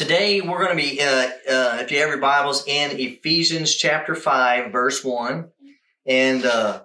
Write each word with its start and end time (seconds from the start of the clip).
Today 0.00 0.40
we're 0.40 0.64
going 0.64 0.74
to 0.74 0.82
be, 0.82 0.98
uh, 0.98 1.04
uh, 1.04 1.78
if 1.82 1.92
you 1.92 1.98
have 1.98 2.08
your 2.08 2.16
Bibles, 2.16 2.66
in 2.66 2.98
Ephesians 2.98 3.76
chapter 3.76 4.14
5, 4.14 4.72
verse 4.72 5.04
1. 5.04 5.50
And 6.06 6.46
uh, 6.46 6.84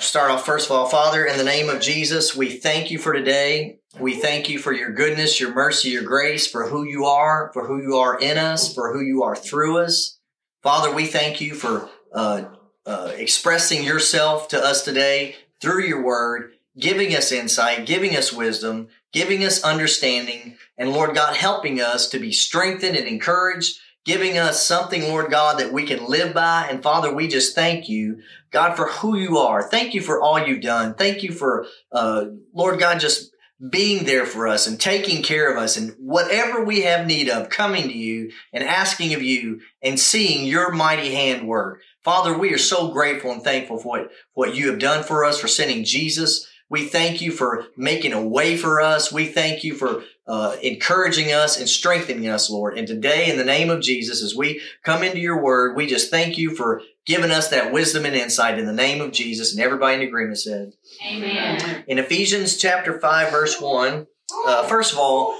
start 0.00 0.32
off 0.32 0.44
first 0.44 0.66
of 0.66 0.72
all, 0.72 0.88
Father, 0.88 1.24
in 1.24 1.38
the 1.38 1.44
name 1.44 1.68
of 1.68 1.80
Jesus, 1.80 2.34
we 2.34 2.50
thank 2.50 2.90
you 2.90 2.98
for 2.98 3.12
today. 3.12 3.78
We 3.96 4.14
thank 4.16 4.48
you 4.48 4.58
for 4.58 4.72
your 4.72 4.90
goodness, 4.90 5.38
your 5.38 5.54
mercy, 5.54 5.90
your 5.90 6.02
grace, 6.02 6.48
for 6.48 6.66
who 6.66 6.82
you 6.82 7.04
are, 7.04 7.52
for 7.52 7.68
who 7.68 7.80
you 7.80 7.96
are 7.96 8.18
in 8.18 8.38
us, 8.38 8.74
for 8.74 8.92
who 8.92 9.00
you 9.00 9.22
are 9.22 9.36
through 9.36 9.78
us. 9.78 10.18
Father, 10.64 10.92
we 10.92 11.06
thank 11.06 11.40
you 11.40 11.54
for 11.54 11.88
uh, 12.12 12.46
uh, 12.84 13.12
expressing 13.14 13.84
yourself 13.84 14.48
to 14.48 14.58
us 14.58 14.84
today 14.84 15.36
through 15.60 15.84
your 15.84 16.02
word, 16.02 16.54
giving 16.76 17.14
us 17.14 17.30
insight, 17.30 17.86
giving 17.86 18.16
us 18.16 18.32
wisdom, 18.32 18.88
giving 19.12 19.44
us 19.44 19.62
understanding, 19.62 20.56
and 20.78 20.90
Lord 20.90 21.14
God, 21.14 21.36
helping 21.36 21.80
us 21.80 22.08
to 22.10 22.18
be 22.18 22.32
strengthened 22.32 22.96
and 22.96 23.06
encouraged, 23.06 23.78
giving 24.04 24.38
us 24.38 24.64
something, 24.66 25.02
Lord 25.02 25.30
God, 25.30 25.58
that 25.60 25.72
we 25.72 25.84
can 25.84 26.06
live 26.06 26.34
by. 26.34 26.66
And 26.68 26.82
Father, 26.82 27.14
we 27.14 27.28
just 27.28 27.54
thank 27.54 27.88
you, 27.88 28.20
God, 28.50 28.74
for 28.74 28.88
who 28.88 29.16
you 29.16 29.38
are. 29.38 29.62
Thank 29.62 29.94
you 29.94 30.00
for 30.00 30.20
all 30.20 30.44
you've 30.44 30.62
done. 30.62 30.94
Thank 30.94 31.22
you 31.22 31.32
for, 31.32 31.66
uh, 31.92 32.24
Lord 32.54 32.80
God, 32.80 33.00
just 33.00 33.30
being 33.70 34.04
there 34.04 34.26
for 34.26 34.48
us 34.48 34.66
and 34.66 34.80
taking 34.80 35.22
care 35.22 35.52
of 35.52 35.56
us 35.56 35.76
and 35.76 35.94
whatever 35.98 36.64
we 36.64 36.80
have 36.80 37.06
need 37.06 37.28
of 37.28 37.48
coming 37.48 37.84
to 37.84 37.96
you 37.96 38.32
and 38.52 38.64
asking 38.64 39.14
of 39.14 39.22
you 39.22 39.60
and 39.80 40.00
seeing 40.00 40.44
your 40.44 40.72
mighty 40.72 41.14
hand 41.14 41.46
work. 41.46 41.80
Father, 42.02 42.36
we 42.36 42.52
are 42.52 42.58
so 42.58 42.88
grateful 42.88 43.30
and 43.30 43.42
thankful 43.42 43.78
for 43.78 43.88
what, 43.88 44.10
what 44.34 44.56
you 44.56 44.68
have 44.68 44.80
done 44.80 45.04
for 45.04 45.24
us, 45.24 45.38
for 45.38 45.46
sending 45.46 45.84
Jesus. 45.84 46.48
We 46.72 46.86
thank 46.86 47.20
you 47.20 47.32
for 47.32 47.66
making 47.76 48.14
a 48.14 48.26
way 48.26 48.56
for 48.56 48.80
us. 48.80 49.12
We 49.12 49.26
thank 49.26 49.62
you 49.62 49.74
for 49.74 50.04
uh, 50.26 50.56
encouraging 50.62 51.30
us 51.30 51.60
and 51.60 51.68
strengthening 51.68 52.26
us, 52.28 52.48
Lord. 52.48 52.78
And 52.78 52.88
today, 52.88 53.30
in 53.30 53.36
the 53.36 53.44
name 53.44 53.68
of 53.68 53.82
Jesus, 53.82 54.22
as 54.22 54.34
we 54.34 54.62
come 54.82 55.02
into 55.02 55.18
your 55.18 55.38
word, 55.38 55.76
we 55.76 55.86
just 55.86 56.10
thank 56.10 56.38
you 56.38 56.56
for 56.56 56.80
giving 57.04 57.30
us 57.30 57.48
that 57.48 57.74
wisdom 57.74 58.06
and 58.06 58.16
insight 58.16 58.58
in 58.58 58.64
the 58.64 58.72
name 58.72 59.02
of 59.02 59.12
Jesus. 59.12 59.52
And 59.52 59.62
everybody 59.62 59.96
in 59.96 60.08
agreement 60.08 60.38
said, 60.38 60.72
Amen. 61.06 61.84
In 61.88 61.98
Ephesians 61.98 62.56
chapter 62.56 62.98
5, 62.98 63.30
verse 63.30 63.60
1, 63.60 64.06
uh, 64.46 64.62
first 64.62 64.94
of 64.94 64.98
all, 64.98 65.38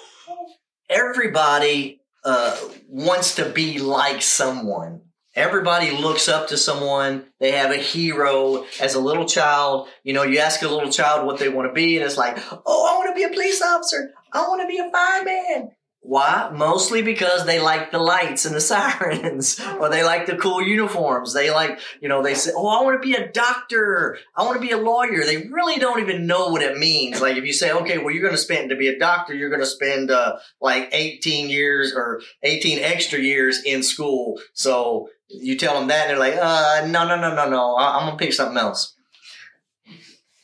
everybody 0.90 2.02
uh, 2.26 2.60
wants 2.88 3.36
to 3.36 3.48
be 3.48 3.78
like 3.78 4.20
someone. 4.20 5.00
Everybody 5.34 5.90
looks 5.90 6.28
up 6.28 6.48
to 6.48 6.58
someone. 6.58 7.24
They 7.40 7.52
have 7.52 7.70
a 7.70 7.76
hero. 7.76 8.66
As 8.80 8.94
a 8.94 9.00
little 9.00 9.24
child, 9.24 9.88
you 10.04 10.12
know, 10.12 10.24
you 10.24 10.38
ask 10.38 10.60
a 10.62 10.68
little 10.68 10.90
child 10.90 11.26
what 11.26 11.38
they 11.38 11.48
want 11.48 11.70
to 11.70 11.72
be, 11.72 11.96
and 11.96 12.04
it's 12.04 12.18
like, 12.18 12.38
oh, 12.66 12.94
I 12.94 12.98
want 12.98 13.08
to 13.08 13.14
be 13.14 13.24
a 13.24 13.30
police 13.30 13.62
officer. 13.62 14.12
I 14.32 14.42
want 14.46 14.60
to 14.60 14.68
be 14.68 14.78
a 14.78 14.90
fireman. 14.90 15.70
Why? 16.04 16.50
Mostly 16.52 17.00
because 17.00 17.46
they 17.46 17.60
like 17.60 17.92
the 17.92 18.00
lights 18.00 18.44
and 18.44 18.56
the 18.56 18.60
sirens, 18.72 19.60
or 19.78 19.88
they 19.88 20.02
like 20.02 20.26
the 20.26 20.36
cool 20.36 20.60
uniforms. 20.60 21.32
They 21.32 21.52
like, 21.52 21.78
you 22.00 22.08
know, 22.08 22.22
they 22.22 22.34
say, 22.34 22.50
"Oh, 22.54 22.66
I 22.66 22.82
want 22.82 23.00
to 23.00 23.06
be 23.06 23.14
a 23.14 23.30
doctor. 23.30 24.18
I 24.36 24.42
want 24.42 24.60
to 24.60 24.66
be 24.66 24.72
a 24.72 24.78
lawyer." 24.78 25.24
They 25.24 25.46
really 25.46 25.78
don't 25.78 26.00
even 26.00 26.26
know 26.26 26.48
what 26.48 26.60
it 26.60 26.76
means. 26.76 27.20
Like 27.20 27.36
if 27.36 27.44
you 27.44 27.52
say, 27.52 27.70
"Okay, 27.70 27.98
well, 27.98 28.10
you're 28.10 28.22
going 28.22 28.34
to 28.34 28.38
spend 28.38 28.70
to 28.70 28.76
be 28.76 28.88
a 28.88 28.98
doctor, 28.98 29.32
you're 29.32 29.48
going 29.48 29.60
to 29.60 29.66
spend 29.66 30.10
uh, 30.10 30.38
like 30.60 30.88
18 30.90 31.48
years 31.48 31.94
or 31.94 32.20
18 32.42 32.80
extra 32.80 33.20
years 33.20 33.62
in 33.62 33.84
school." 33.84 34.40
So 34.54 35.08
you 35.32 35.56
tell 35.56 35.74
them 35.74 35.88
that, 35.88 36.08
and 36.08 36.10
they're 36.10 36.18
like, 36.18 36.36
"Uh, 36.36 36.86
no, 36.86 37.06
no, 37.06 37.16
no, 37.20 37.34
no, 37.34 37.48
no. 37.48 37.74
I- 37.74 37.98
I'm 37.98 38.06
gonna 38.06 38.16
pick 38.16 38.32
something 38.32 38.58
else." 38.58 38.94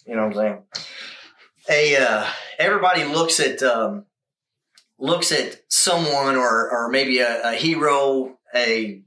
You 0.07 0.17
know 0.17 0.27
what 0.27 0.37
I'm 0.39 0.63
saying? 1.67 1.97
A 1.97 1.97
uh, 1.97 2.27
everybody 2.59 3.05
looks 3.05 3.41
at. 3.41 3.63
Um, 3.63 4.05
looks 4.99 5.31
at 5.33 5.61
someone 5.69 6.37
or 6.37 6.71
or 6.71 6.89
maybe 6.89 7.21
a, 7.21 7.51
a 7.51 7.53
hero, 7.53 8.37
a 8.55 9.03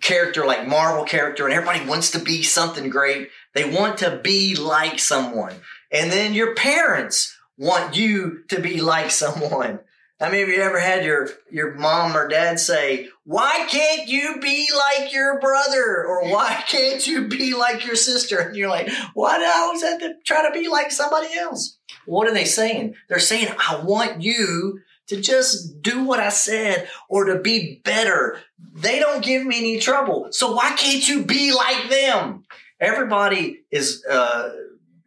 character 0.00 0.44
like 0.44 0.66
Marvel 0.66 1.04
character, 1.04 1.46
and 1.46 1.54
everybody 1.54 1.86
wants 1.86 2.10
to 2.10 2.18
be 2.18 2.42
something 2.42 2.90
great. 2.90 3.28
They 3.54 3.68
want 3.68 3.98
to 3.98 4.20
be 4.22 4.56
like 4.56 4.98
someone. 4.98 5.54
And 5.90 6.10
then 6.10 6.34
your 6.34 6.54
parents 6.54 7.36
want 7.56 7.96
you 7.96 8.44
to 8.48 8.60
be 8.60 8.80
like 8.80 9.10
someone. 9.22 9.80
I 10.22 10.30
mean, 10.30 10.40
have 10.40 10.48
you 10.50 10.62
ever 10.62 10.78
had 10.78 11.04
your, 11.04 11.28
your 11.50 11.74
mom 11.74 12.16
or 12.16 12.28
dad 12.28 12.60
say, 12.60 13.08
why 13.24 13.66
can't 13.68 14.08
you 14.08 14.38
be 14.40 14.68
like 14.72 15.12
your 15.12 15.40
brother? 15.40 16.04
Or 16.06 16.30
why 16.30 16.62
can't 16.68 17.04
you 17.04 17.26
be 17.26 17.54
like 17.54 17.84
your 17.84 17.96
sister? 17.96 18.38
And 18.38 18.54
you're 18.54 18.68
like, 18.68 18.88
why 19.14 19.38
do 19.38 19.44
I 19.44 19.64
always 19.64 19.82
have 19.82 19.98
to 19.98 20.14
try 20.24 20.46
to 20.46 20.52
be 20.52 20.68
like 20.68 20.92
somebody 20.92 21.34
else? 21.36 21.76
What 22.06 22.28
are 22.28 22.34
they 22.34 22.44
saying? 22.44 22.94
They're 23.08 23.18
saying, 23.18 23.48
I 23.58 23.82
want 23.82 24.22
you 24.22 24.78
to 25.08 25.20
just 25.20 25.82
do 25.82 26.04
what 26.04 26.20
I 26.20 26.28
said 26.28 26.88
or 27.08 27.24
to 27.24 27.40
be 27.40 27.80
better. 27.84 28.38
They 28.74 29.00
don't 29.00 29.24
give 29.24 29.44
me 29.44 29.58
any 29.58 29.80
trouble. 29.80 30.28
So 30.30 30.52
why 30.52 30.72
can't 30.76 31.06
you 31.08 31.24
be 31.24 31.52
like 31.52 31.90
them? 31.90 32.44
Everybody 32.78 33.62
is, 33.72 34.04
uh, 34.08 34.50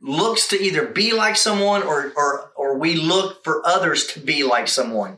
looks 0.05 0.47
to 0.49 0.61
either 0.61 0.88
be 0.88 1.13
like 1.13 1.35
someone 1.35 1.83
or, 1.83 2.13
or, 2.16 2.51
or 2.55 2.77
we 2.77 2.95
look 2.95 3.43
for 3.43 3.66
others 3.66 4.05
to 4.07 4.19
be 4.19 4.43
like 4.43 4.67
someone. 4.67 5.17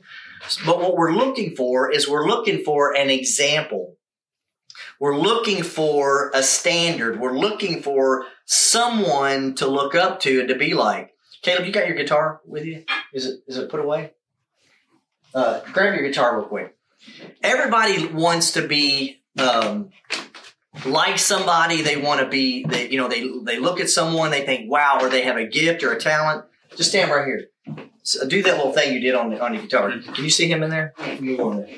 But 0.65 0.79
what 0.79 0.95
we're 0.95 1.13
looking 1.13 1.55
for 1.55 1.91
is 1.91 2.07
we're 2.07 2.27
looking 2.27 2.63
for 2.63 2.95
an 2.95 3.09
example. 3.09 3.97
We're 4.99 5.17
looking 5.17 5.63
for 5.63 6.31
a 6.33 6.41
standard. 6.41 7.19
We're 7.19 7.37
looking 7.37 7.81
for 7.81 8.25
someone 8.45 9.55
to 9.55 9.67
look 9.67 9.93
up 9.93 10.21
to 10.21 10.39
and 10.39 10.49
to 10.49 10.55
be 10.55 10.73
like. 10.73 11.11
Caleb, 11.41 11.65
you 11.65 11.71
got 11.71 11.87
your 11.87 11.97
guitar 11.97 12.41
with 12.45 12.65
you? 12.65 12.83
Is 13.13 13.25
it 13.25 13.41
is 13.47 13.57
it 13.57 13.69
put 13.69 13.79
away? 13.79 14.11
Uh, 15.33 15.61
grab 15.71 15.93
your 15.93 16.07
guitar 16.07 16.37
real 16.37 16.47
quick. 16.47 16.75
Everybody 17.43 18.07
wants 18.07 18.51
to 18.53 18.67
be 18.67 19.21
um, 19.37 19.89
like 20.85 21.19
somebody. 21.19 21.81
They 21.81 21.97
want 21.97 22.21
to 22.21 22.27
be. 22.27 22.65
They 22.65 22.89
you 22.89 22.97
know 22.97 23.07
they 23.07 23.27
they 23.43 23.59
look 23.59 23.79
at 23.79 23.89
someone. 23.89 24.31
They 24.31 24.45
think 24.45 24.69
wow, 24.69 24.99
or 25.01 25.09
they 25.09 25.23
have 25.23 25.37
a 25.37 25.45
gift 25.45 25.83
or 25.83 25.91
a 25.91 25.99
talent. 25.99 26.45
Just 26.75 26.89
stand 26.89 27.11
right 27.11 27.25
here. 27.25 27.47
So 28.03 28.21
uh, 28.21 28.25
do 28.25 28.41
that 28.43 28.57
little 28.57 28.71
thing 28.71 28.93
you 28.93 28.99
did 28.99 29.15
on 29.15 29.31
the 29.31 29.41
on 29.41 29.53
your 29.53 29.63
guitar. 29.63 29.91
Can 29.91 30.23
you 30.23 30.29
see 30.29 30.47
him 30.47 30.63
in 30.63 30.69
there? 30.69 30.93
Move 31.19 31.39
on 31.39 31.57
there. 31.57 31.69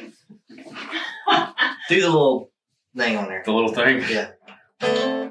Do 1.90 2.02
the 2.02 2.08
little 2.08 2.52
thing 2.96 3.18
on 3.18 3.28
there. 3.28 3.44
The 3.46 3.52
little 3.52 3.74
thing. 3.74 4.04
Yeah. 4.10 5.29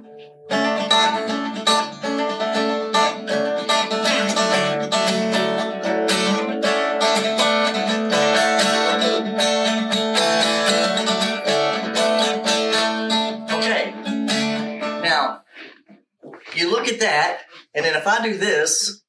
And 17.79 17.87
then 17.87 17.95
if 17.95 18.09
I 18.09 18.21
do 18.25 18.37
this, 18.37 19.03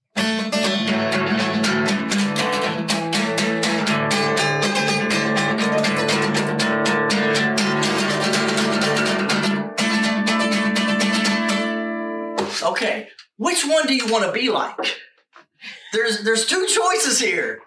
okay, 12.61 13.07
which 13.37 13.65
one 13.65 13.87
do 13.87 13.95
you 13.95 14.05
want 14.05 14.25
to 14.25 14.31
be 14.31 14.51
like? 14.51 14.99
There's 15.91 16.23
there's 16.23 16.45
two 16.45 16.67
choices 16.67 17.19
here. 17.19 17.61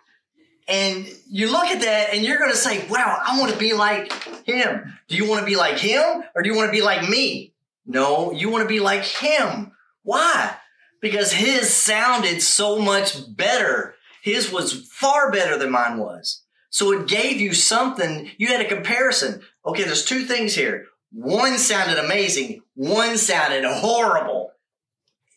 And 0.69 1.09
you 1.29 1.51
look 1.51 1.65
at 1.65 1.81
that 1.81 2.15
and 2.15 2.23
you're 2.23 2.39
going 2.39 2.53
to 2.53 2.57
say, 2.57 2.87
wow, 2.87 3.21
I 3.27 3.41
want 3.41 3.53
to 3.53 3.59
be 3.59 3.73
like 3.73 4.13
him. 4.45 4.97
Do 5.09 5.17
you 5.17 5.29
want 5.29 5.41
to 5.41 5.47
be 5.47 5.57
like 5.57 5.79
him 5.79 6.23
or 6.37 6.43
do 6.43 6.49
you 6.49 6.55
want 6.55 6.69
to 6.69 6.73
be 6.73 6.81
like 6.81 7.09
me? 7.09 7.55
No, 7.85 8.31
you 8.31 8.51
want 8.51 8.63
to 8.63 8.69
be 8.69 8.79
like 8.79 9.03
him. 9.03 9.73
Why? 10.05 10.57
Because 11.03 11.33
his 11.33 11.71
sounded 11.71 12.41
so 12.41 12.79
much 12.79 13.37
better. 13.37 13.95
His 14.23 14.51
was 14.51 14.89
far 14.89 15.31
better 15.31 15.59
than 15.59 15.71
mine 15.71 15.99
was. 15.99 16.43
So 16.71 16.93
it 16.93 17.09
gave 17.09 17.41
you 17.41 17.53
something. 17.53 18.31
You 18.39 18.49
had 18.49 18.63
a 18.63 18.69
comparison. 18.69 19.43
Okay, 19.67 19.83
there's 19.83 20.07
two 20.07 20.25
things 20.25 20.55
here. 20.55 20.87
One 21.13 21.59
sounded 21.59 21.99
amazing. 21.99 22.63
One 22.75 23.19
sounded 23.19 23.65
horrible 23.67 24.53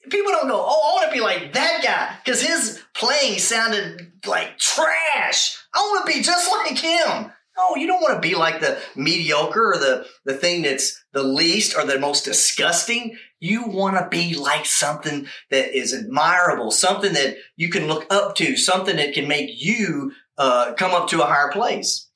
people 0.09 0.31
don't 0.31 0.47
go, 0.47 0.63
oh, 0.65 0.91
I 0.91 0.95
want 0.95 1.09
to 1.09 1.13
be 1.13 1.21
like 1.21 1.53
that 1.53 1.81
guy 1.83 2.15
because 2.23 2.41
his 2.41 2.81
playing 2.94 3.39
sounded 3.39 4.12
like 4.25 4.57
trash. 4.57 5.57
I 5.73 5.79
want 5.79 6.06
to 6.06 6.13
be 6.13 6.21
just 6.21 6.51
like 6.51 6.77
him. 6.77 7.31
No, 7.57 7.75
you 7.77 7.88
don't 7.88 8.01
want 8.01 8.21
to 8.21 8.27
be 8.27 8.35
like 8.35 8.59
the 8.59 8.77
mediocre 8.95 9.73
or 9.73 9.77
the, 9.77 10.06
the 10.25 10.33
thing 10.33 10.63
that's 10.63 11.01
the 11.13 11.23
least 11.23 11.75
or 11.77 11.85
the 11.85 12.00
most 12.00 12.25
disgusting. 12.25 13.17
You 13.39 13.67
want 13.67 13.97
to 13.97 14.07
be 14.09 14.35
like 14.35 14.65
something 14.65 15.27
that 15.51 15.77
is 15.77 15.93
admirable, 15.93 16.71
something 16.71 17.13
that 17.13 17.37
you 17.55 17.69
can 17.69 17.87
look 17.87 18.05
up 18.09 18.35
to, 18.35 18.55
something 18.55 18.95
that 18.95 19.13
can 19.13 19.27
make 19.27 19.61
you 19.61 20.13
uh, 20.37 20.73
come 20.73 20.91
up 20.91 21.09
to 21.09 21.21
a 21.21 21.27
higher 21.27 21.51
place. 21.51 22.07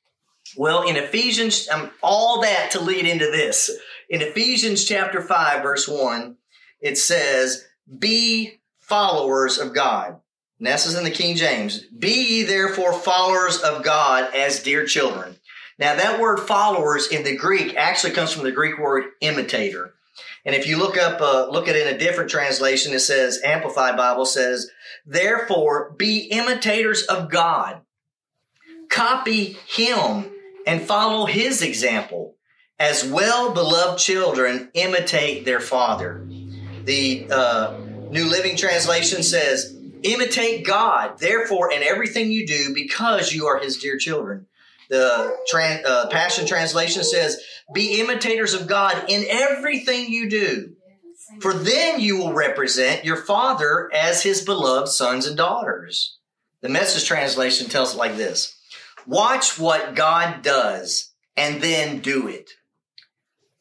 Well, 0.57 0.87
in 0.87 0.95
Ephesians, 0.95 1.67
um, 1.69 1.91
all 2.01 2.41
that 2.41 2.71
to 2.71 2.81
lead 2.81 3.05
into 3.05 3.25
this. 3.25 3.69
In 4.09 4.21
Ephesians 4.21 4.85
chapter 4.85 5.21
5, 5.21 5.61
verse 5.61 5.87
1, 5.87 6.35
it 6.81 6.97
says, 6.97 7.65
be 7.97 8.59
followers 8.77 9.57
of 9.57 9.73
God. 9.73 10.19
And 10.57 10.67
this 10.67 10.85
is 10.85 10.95
in 10.95 11.03
the 11.03 11.11
King 11.11 11.35
James. 11.35 11.81
Be 11.81 12.39
ye 12.39 12.43
therefore 12.43 12.93
followers 12.93 13.57
of 13.61 13.83
God 13.83 14.33
as 14.35 14.63
dear 14.63 14.85
children. 14.85 15.37
Now 15.77 15.95
that 15.95 16.19
word 16.19 16.39
followers 16.39 17.07
in 17.07 17.23
the 17.23 17.37
Greek 17.37 17.75
actually 17.75 18.13
comes 18.13 18.33
from 18.33 18.43
the 18.43 18.51
Greek 18.51 18.77
word 18.77 19.05
imitator. 19.21 19.93
And 20.45 20.55
if 20.55 20.67
you 20.67 20.77
look 20.77 20.97
up, 20.97 21.21
uh, 21.21 21.49
look 21.49 21.67
at 21.67 21.75
it 21.75 21.87
in 21.87 21.95
a 21.95 21.97
different 21.97 22.29
translation, 22.29 22.93
it 22.93 22.99
says, 22.99 23.39
Amplified 23.43 23.97
Bible 23.97 24.25
says, 24.25 24.69
therefore 25.05 25.93
be 25.97 26.27
imitators 26.31 27.03
of 27.03 27.29
God. 27.29 27.81
Copy 28.89 29.57
him 29.67 30.31
and 30.65 30.81
follow 30.81 31.25
his 31.25 31.61
example. 31.61 32.35
As 32.79 33.03
well 33.03 33.53
beloved 33.53 33.99
children 33.99 34.71
imitate 34.73 35.43
their 35.43 35.59
father. 35.59 36.25
The 36.85 37.27
uh, 37.29 37.77
New 38.09 38.25
Living 38.25 38.55
Translation 38.55 39.21
says, 39.21 39.75
imitate 40.03 40.65
God, 40.65 41.19
therefore, 41.19 41.71
in 41.71 41.83
everything 41.83 42.31
you 42.31 42.47
do, 42.47 42.73
because 42.73 43.33
you 43.33 43.47
are 43.47 43.59
his 43.59 43.77
dear 43.77 43.97
children. 43.97 44.47
The 44.89 45.37
tran- 45.51 45.85
uh, 45.85 46.07
Passion 46.07 46.45
Translation 46.45 47.03
says, 47.03 47.39
Be 47.73 47.99
imitators 47.99 48.53
of 48.53 48.67
God 48.67 49.05
in 49.07 49.25
everything 49.29 50.11
you 50.11 50.29
do, 50.29 50.73
for 51.41 51.53
then 51.53 51.99
you 51.99 52.17
will 52.17 52.33
represent 52.33 53.05
your 53.05 53.17
Father 53.17 53.89
as 53.93 54.23
his 54.23 54.43
beloved 54.43 54.89
sons 54.89 55.27
and 55.27 55.37
daughters. 55.37 56.17
The 56.61 56.69
Message 56.69 57.05
Translation 57.05 57.69
tells 57.69 57.93
it 57.93 57.97
like 57.97 58.17
this 58.17 58.55
Watch 59.05 59.59
what 59.59 59.95
God 59.95 60.41
does 60.41 61.13
and 61.37 61.61
then 61.61 61.99
do 61.99 62.27
it. 62.27 62.49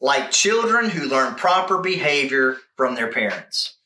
Like 0.01 0.31
children 0.31 0.89
who 0.89 1.09
learn 1.09 1.35
proper 1.35 1.79
behavior 1.79 2.57
from 2.75 2.95
their 2.95 3.11
parents. 3.11 3.77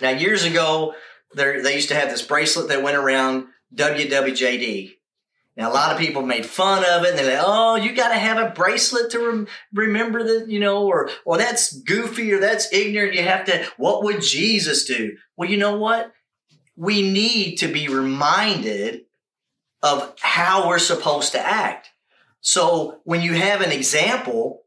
Now, 0.00 0.10
years 0.10 0.44
ago, 0.44 0.94
they 1.34 1.74
used 1.74 1.88
to 1.88 1.94
have 1.94 2.10
this 2.10 2.22
bracelet 2.22 2.68
that 2.68 2.82
went 2.82 2.96
around 2.96 3.46
WWJD. 3.74 4.94
Now, 5.56 5.70
a 5.70 5.74
lot 5.74 5.92
of 5.92 5.98
people 5.98 6.22
made 6.22 6.46
fun 6.46 6.84
of 6.84 7.04
it 7.04 7.10
and 7.10 7.18
they're 7.18 7.36
like, 7.36 7.44
oh, 7.46 7.76
you 7.76 7.94
got 7.94 8.10
to 8.10 8.18
have 8.18 8.38
a 8.38 8.50
bracelet 8.50 9.10
to 9.10 9.18
rem- 9.18 9.48
remember 9.74 10.22
that, 10.22 10.48
you 10.48 10.60
know, 10.60 10.86
or, 10.86 11.10
or 11.24 11.38
that's 11.38 11.72
goofy 11.72 12.32
or 12.32 12.40
that's 12.40 12.72
ignorant. 12.72 13.14
You 13.14 13.24
have 13.24 13.44
to, 13.46 13.66
what 13.76 14.04
would 14.04 14.22
Jesus 14.22 14.84
do? 14.84 15.16
Well, 15.36 15.50
you 15.50 15.56
know 15.56 15.76
what? 15.76 16.12
We 16.76 17.02
need 17.02 17.56
to 17.56 17.68
be 17.68 17.88
reminded 17.88 19.02
of 19.82 20.14
how 20.20 20.68
we're 20.68 20.78
supposed 20.78 21.32
to 21.32 21.40
act. 21.40 21.90
So 22.40 23.00
when 23.04 23.20
you 23.20 23.34
have 23.34 23.60
an 23.60 23.72
example, 23.72 24.62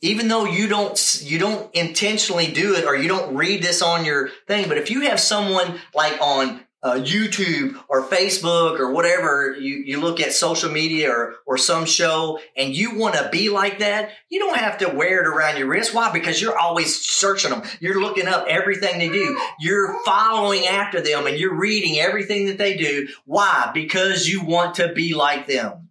even 0.00 0.28
though 0.28 0.44
you 0.44 0.68
don't 0.68 1.22
you 1.22 1.38
don't 1.38 1.74
intentionally 1.74 2.48
do 2.48 2.74
it 2.74 2.84
or 2.84 2.94
you 2.94 3.08
don't 3.08 3.34
read 3.34 3.62
this 3.62 3.82
on 3.82 4.04
your 4.04 4.28
thing, 4.46 4.68
but 4.68 4.78
if 4.78 4.90
you 4.90 5.02
have 5.02 5.18
someone 5.18 5.78
like 5.94 6.20
on 6.20 6.60
uh, 6.84 6.96
YouTube 6.96 7.82
or 7.88 8.04
Facebook 8.04 8.78
or 8.78 8.92
whatever 8.92 9.56
you, 9.58 9.76
you 9.76 10.00
look 10.00 10.20
at 10.20 10.34
social 10.34 10.70
media 10.70 11.10
or, 11.10 11.36
or 11.46 11.56
some 11.56 11.86
show 11.86 12.38
and 12.58 12.76
you 12.76 12.98
want 12.98 13.14
to 13.14 13.30
be 13.32 13.48
like 13.48 13.78
that, 13.78 14.10
you 14.28 14.38
don't 14.38 14.58
have 14.58 14.76
to 14.78 14.90
wear 14.90 15.22
it 15.22 15.26
around 15.26 15.56
your 15.56 15.66
wrist. 15.66 15.94
Why? 15.94 16.12
Because 16.12 16.42
you're 16.42 16.58
always 16.58 17.00
searching 17.00 17.50
them. 17.50 17.62
You're 17.80 18.02
looking 18.02 18.28
up 18.28 18.44
everything 18.48 18.98
they 18.98 19.08
do. 19.08 19.40
You're 19.58 19.98
following 20.04 20.66
after 20.66 21.00
them 21.00 21.26
and 21.26 21.38
you're 21.38 21.58
reading 21.58 21.98
everything 21.98 22.46
that 22.46 22.58
they 22.58 22.76
do. 22.76 23.08
Why? 23.24 23.70
Because 23.72 24.28
you 24.28 24.44
want 24.44 24.74
to 24.74 24.92
be 24.92 25.14
like 25.14 25.46
them. 25.46 25.88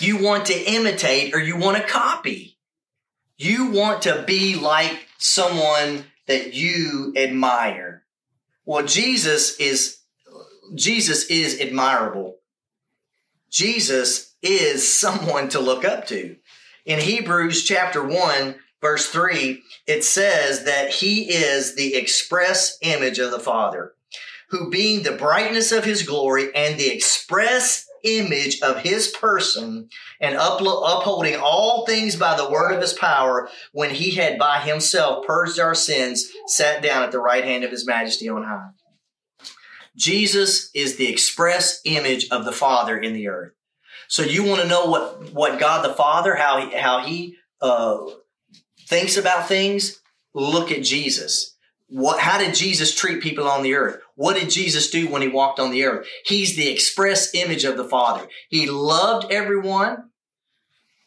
You 0.00 0.20
want 0.20 0.46
to 0.46 0.72
imitate 0.72 1.32
or 1.32 1.38
you 1.38 1.56
want 1.56 1.76
to 1.76 1.84
copy. 1.84 2.58
You 3.38 3.70
want 3.70 4.02
to 4.02 4.24
be 4.26 4.56
like 4.56 5.06
someone 5.18 6.04
that 6.26 6.54
you 6.54 7.12
admire. 7.16 7.91
Well, 8.64 8.86
Jesus 8.86 9.58
is 9.58 9.98
Jesus 10.74 11.24
is 11.24 11.60
admirable. 11.60 12.36
Jesus 13.50 14.34
is 14.42 14.86
someone 14.88 15.48
to 15.50 15.60
look 15.60 15.84
up 15.84 16.06
to. 16.06 16.36
In 16.86 16.98
Hebrews 16.98 17.64
chapter 17.64 18.02
1, 18.02 18.54
verse 18.80 19.08
3, 19.08 19.62
it 19.86 20.04
says 20.04 20.64
that 20.64 20.90
he 20.90 21.30
is 21.30 21.74
the 21.74 21.94
express 21.94 22.78
image 22.80 23.18
of 23.18 23.30
the 23.30 23.38
Father, 23.38 23.92
who 24.48 24.70
being 24.70 25.02
the 25.02 25.12
brightness 25.12 25.70
of 25.70 25.84
his 25.84 26.02
glory 26.02 26.54
and 26.54 26.78
the 26.78 26.88
express 26.88 27.86
image 28.04 28.60
of 28.60 28.78
his 28.78 29.08
person 29.08 29.88
and 30.20 30.36
upholding 30.36 31.36
all 31.36 31.86
things 31.86 32.16
by 32.16 32.36
the 32.36 32.50
word 32.50 32.72
of 32.72 32.80
his 32.80 32.92
power 32.92 33.48
when 33.72 33.90
he 33.90 34.12
had 34.12 34.38
by 34.38 34.58
himself 34.60 35.26
purged 35.26 35.58
our 35.58 35.74
sins 35.74 36.30
sat 36.46 36.82
down 36.82 37.02
at 37.02 37.12
the 37.12 37.20
right 37.20 37.44
hand 37.44 37.64
of 37.64 37.70
his 37.70 37.86
majesty 37.86 38.28
on 38.28 38.44
high. 38.44 38.70
Jesus 39.96 40.70
is 40.74 40.96
the 40.96 41.08
express 41.08 41.80
image 41.84 42.28
of 42.30 42.44
the 42.44 42.52
father 42.52 42.98
in 42.98 43.12
the 43.12 43.28
earth. 43.28 43.52
So 44.08 44.22
you 44.22 44.44
want 44.44 44.62
to 44.62 44.68
know 44.68 44.86
what 44.86 45.32
what 45.32 45.60
god 45.60 45.84
the 45.84 45.94
father 45.94 46.34
how 46.34 46.66
he 46.66 46.76
how 46.76 47.04
he 47.04 47.36
uh, 47.60 47.98
thinks 48.88 49.16
about 49.16 49.48
things? 49.48 50.00
Look 50.34 50.70
at 50.70 50.82
jesus 50.82 51.52
what, 51.92 52.20
how 52.20 52.38
did 52.38 52.54
Jesus 52.54 52.94
treat 52.94 53.22
people 53.22 53.46
on 53.46 53.62
the 53.62 53.74
earth? 53.74 54.00
What 54.14 54.36
did 54.36 54.48
Jesus 54.48 54.90
do 54.90 55.08
when 55.08 55.20
he 55.20 55.28
walked 55.28 55.60
on 55.60 55.70
the 55.70 55.84
earth? 55.84 56.06
He's 56.24 56.56
the 56.56 56.70
express 56.70 57.34
image 57.34 57.64
of 57.64 57.76
the 57.76 57.84
Father. 57.84 58.26
He 58.48 58.66
loved 58.66 59.30
everyone. 59.30 60.10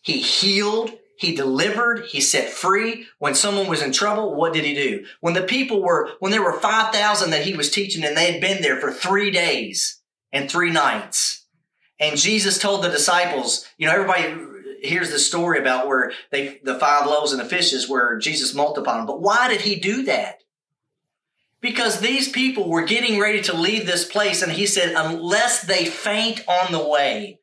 He 0.01 0.19
healed. 0.19 0.91
He 1.17 1.35
delivered. 1.35 2.05
He 2.05 2.21
set 2.21 2.49
free. 2.49 3.07
When 3.17 3.33
someone 3.33 3.67
was 3.67 3.81
in 3.81 3.93
trouble, 3.93 4.35
what 4.35 4.53
did 4.53 4.63
he 4.63 4.75
do? 4.75 5.05
When 5.21 5.33
the 5.33 5.41
people 5.41 5.81
were, 5.81 6.11
when 6.19 6.31
there 6.31 6.43
were 6.43 6.59
5,000 6.59 7.31
that 7.31 7.45
he 7.45 7.55
was 7.55 7.71
teaching 7.71 8.03
and 8.03 8.15
they 8.15 8.31
had 8.31 8.39
been 8.39 8.61
there 8.61 8.79
for 8.79 8.91
three 8.91 9.31
days 9.31 10.01
and 10.31 10.51
three 10.51 10.69
nights. 10.69 11.47
And 11.99 12.15
Jesus 12.15 12.59
told 12.59 12.83
the 12.83 12.89
disciples, 12.89 13.65
you 13.79 13.87
know, 13.87 13.93
everybody 13.93 14.35
hears 14.83 15.09
the 15.09 15.17
story 15.17 15.57
about 15.57 15.87
where 15.87 16.11
they, 16.31 16.59
the 16.63 16.77
five 16.77 17.07
loaves 17.07 17.31
and 17.31 17.41
the 17.41 17.45
fishes 17.45 17.89
where 17.89 18.19
Jesus 18.19 18.53
multiplied 18.53 18.99
them. 18.99 19.07
But 19.07 19.21
why 19.21 19.47
did 19.47 19.61
he 19.61 19.77
do 19.77 20.03
that? 20.03 20.43
Because 21.65 21.99
these 21.99 22.29
people 22.29 22.69
were 22.69 22.85
getting 22.85 23.19
ready 23.19 23.41
to 23.41 23.57
leave 23.57 23.87
this 23.87 24.05
place 24.05 24.43
and 24.43 24.51
he 24.51 24.67
said 24.67 24.93
unless 24.95 25.63
they 25.63 25.83
faint 25.83 26.47
on 26.47 26.71
the 26.71 26.87
way. 26.87 27.39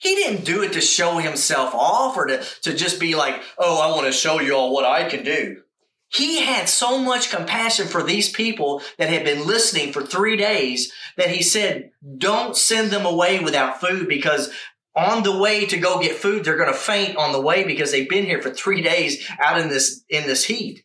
He 0.00 0.16
didn't 0.16 0.44
do 0.44 0.64
it 0.64 0.72
to 0.72 0.80
show 0.80 1.18
himself 1.18 1.72
off 1.72 2.16
or 2.16 2.26
to, 2.26 2.44
to 2.62 2.74
just 2.74 2.98
be 2.98 3.14
like 3.14 3.40
oh 3.58 3.80
i 3.80 3.94
want 3.94 4.06
to 4.06 4.12
show 4.12 4.40
you 4.40 4.56
all 4.56 4.74
what 4.74 4.84
i 4.84 5.08
can 5.08 5.22
do. 5.22 5.62
He 6.08 6.40
had 6.40 6.68
so 6.68 6.98
much 6.98 7.30
compassion 7.30 7.86
for 7.86 8.02
these 8.02 8.28
people 8.28 8.82
that 8.98 9.08
had 9.08 9.22
been 9.22 9.46
listening 9.46 9.92
for 9.92 10.02
three 10.02 10.36
days 10.36 10.92
that 11.16 11.30
he 11.30 11.40
said 11.40 11.92
don't 12.18 12.56
send 12.56 12.90
them 12.90 13.06
away 13.06 13.38
without 13.38 13.80
food 13.80 14.08
because 14.08 14.50
on 14.96 15.22
the 15.22 15.38
way 15.38 15.64
to 15.66 15.78
go 15.78 16.02
get 16.02 16.16
food 16.16 16.42
they're 16.44 16.56
going 16.56 16.72
to 16.72 16.76
faint 16.76 17.16
on 17.16 17.30
the 17.30 17.40
way 17.40 17.62
because 17.62 17.92
they've 17.92 18.08
been 18.08 18.26
here 18.26 18.42
for 18.42 18.50
three 18.50 18.82
days 18.82 19.24
out 19.38 19.60
in 19.60 19.68
this 19.68 20.02
in 20.08 20.26
this 20.26 20.44
heat 20.44 20.82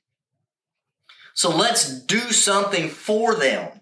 so 1.35 1.55
let's 1.55 2.01
do 2.05 2.31
something 2.31 2.89
for 2.89 3.35
them. 3.35 3.81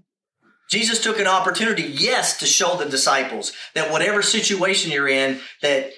Jesus 0.69 1.01
took 1.01 1.19
an 1.19 1.27
opportunity, 1.27 1.83
yes, 1.83 2.37
to 2.39 2.47
show 2.47 2.75
the 2.75 2.89
disciples 2.89 3.53
that 3.75 3.91
whatever 3.91 4.23
situation 4.23 4.91
you're 4.91 5.07
in, 5.07 5.39
that 5.61 5.91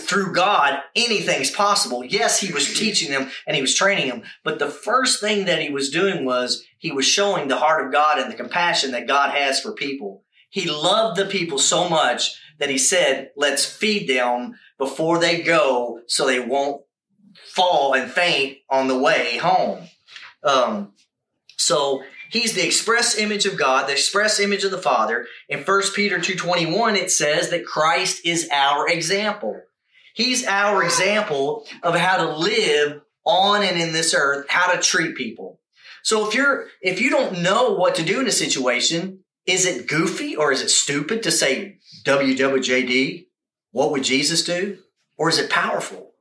through 0.00 0.32
God, 0.32 0.80
anything's 0.96 1.50
possible. 1.50 2.02
Yes, 2.02 2.40
he 2.40 2.52
was 2.52 2.76
teaching 2.76 3.10
them 3.10 3.30
and 3.46 3.54
he 3.54 3.60
was 3.60 3.74
training 3.74 4.08
them, 4.08 4.22
but 4.42 4.58
the 4.58 4.70
first 4.70 5.20
thing 5.20 5.44
that 5.44 5.60
he 5.60 5.68
was 5.68 5.90
doing 5.90 6.24
was 6.24 6.64
he 6.78 6.90
was 6.90 7.04
showing 7.06 7.48
the 7.48 7.58
heart 7.58 7.84
of 7.84 7.92
God 7.92 8.18
and 8.18 8.32
the 8.32 8.36
compassion 8.36 8.92
that 8.92 9.06
God 9.06 9.30
has 9.30 9.60
for 9.60 9.72
people. 9.72 10.24
He 10.48 10.68
loved 10.68 11.18
the 11.18 11.26
people 11.26 11.58
so 11.58 11.88
much 11.88 12.40
that 12.58 12.70
he 12.70 12.78
said, 12.78 13.30
let's 13.36 13.66
feed 13.66 14.08
them 14.08 14.54
before 14.78 15.18
they 15.18 15.42
go 15.42 16.00
so 16.06 16.26
they 16.26 16.40
won't 16.40 16.82
fall 17.36 17.94
and 17.94 18.10
faint 18.10 18.58
on 18.70 18.88
the 18.88 18.98
way 18.98 19.36
home. 19.36 19.88
Um, 20.44 20.92
so 21.56 22.02
he's 22.30 22.54
the 22.54 22.66
express 22.66 23.16
image 23.16 23.46
of 23.46 23.56
God, 23.56 23.88
the 23.88 23.92
express 23.92 24.38
image 24.38 24.64
of 24.64 24.70
the 24.70 24.78
Father. 24.78 25.26
In 25.48 25.60
1 25.60 25.82
Peter 25.94 26.18
2.21, 26.18 26.96
it 26.96 27.10
says 27.10 27.50
that 27.50 27.66
Christ 27.66 28.24
is 28.24 28.48
our 28.52 28.88
example. 28.88 29.62
He's 30.14 30.46
our 30.46 30.82
example 30.84 31.66
of 31.82 31.94
how 31.96 32.18
to 32.18 32.36
live 32.36 33.00
on 33.24 33.62
and 33.62 33.80
in 33.80 33.92
this 33.92 34.14
earth, 34.14 34.46
how 34.48 34.72
to 34.72 34.80
treat 34.80 35.16
people. 35.16 35.60
So 36.02 36.28
if 36.28 36.34
you're, 36.34 36.66
if 36.82 37.00
you 37.00 37.10
don't 37.10 37.42
know 37.42 37.72
what 37.74 37.94
to 37.94 38.04
do 38.04 38.20
in 38.20 38.26
a 38.26 38.32
situation, 38.32 39.20
is 39.46 39.66
it 39.66 39.88
goofy 39.88 40.36
or 40.36 40.52
is 40.52 40.60
it 40.60 40.68
stupid 40.68 41.22
to 41.22 41.30
say 41.30 41.78
WWJD? 42.04 43.26
What 43.72 43.90
would 43.90 44.04
Jesus 44.04 44.44
do? 44.44 44.78
Or 45.16 45.28
is 45.28 45.38
it 45.38 45.50
powerful? 45.50 46.12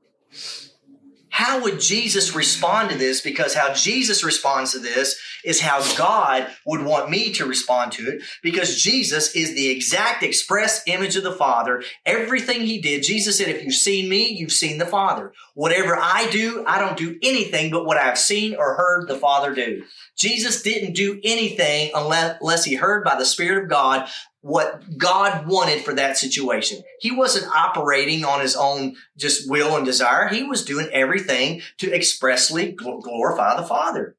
How 1.33 1.63
would 1.63 1.81
Jesus 1.81 2.35
respond 2.35 2.91
to 2.91 2.95
this? 2.95 3.19
Because 3.19 3.55
how 3.55 3.73
Jesus 3.73 4.23
responds 4.23 4.71
to 4.73 4.79
this 4.79 5.19
is 5.43 5.59
how 5.59 5.81
God 5.97 6.47
would 6.63 6.85
want 6.85 7.09
me 7.09 7.33
to 7.33 7.45
respond 7.47 7.91
to 7.93 8.07
it. 8.07 8.21
Because 8.43 8.79
Jesus 8.79 9.35
is 9.35 9.55
the 9.55 9.71
exact 9.71 10.21
express 10.21 10.83
image 10.85 11.15
of 11.15 11.23
the 11.23 11.31
Father. 11.31 11.81
Everything 12.05 12.61
he 12.61 12.79
did, 12.79 13.01
Jesus 13.01 13.39
said, 13.39 13.47
if 13.47 13.63
you've 13.63 13.73
seen 13.73 14.07
me, 14.09 14.27
you've 14.27 14.51
seen 14.51 14.77
the 14.77 14.85
Father. 14.85 15.33
Whatever 15.55 15.97
I 15.99 16.29
do, 16.29 16.63
I 16.67 16.77
don't 16.77 16.97
do 16.97 17.17
anything 17.23 17.71
but 17.71 17.87
what 17.87 17.97
I've 17.97 18.19
seen 18.19 18.55
or 18.55 18.75
heard 18.75 19.07
the 19.07 19.17
Father 19.17 19.55
do. 19.55 19.85
Jesus 20.15 20.61
didn't 20.61 20.93
do 20.93 21.19
anything 21.23 21.89
unless, 21.95 22.37
unless 22.41 22.63
he 22.63 22.75
heard 22.75 23.03
by 23.03 23.17
the 23.17 23.25
Spirit 23.25 23.63
of 23.63 23.69
God 23.71 24.07
what 24.43 24.97
God 24.97 25.47
wanted 25.47 25.85
for 25.85 25.93
that 25.93 26.17
situation. 26.17 26.83
He 26.99 27.11
wasn't 27.11 27.47
operating 27.55 28.25
on 28.25 28.41
his 28.41 28.57
own 28.57 28.97
just 29.17 29.49
will 29.49 29.77
and 29.77 29.85
desire. 29.85 30.27
He 30.27 30.43
was 30.43 30.65
doing 30.65 30.89
everything 30.91 31.61
to 31.77 31.93
expressly 31.95 32.73
glorify 32.73 33.55
the 33.55 33.65
Father. 33.65 34.17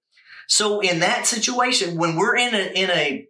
So 0.49 0.81
in 0.81 1.01
that 1.01 1.27
situation, 1.27 1.99
when 1.99 2.17
we're 2.17 2.37
in 2.37 2.55
a, 2.55 2.73
in 2.75 2.91
a, 2.91 3.29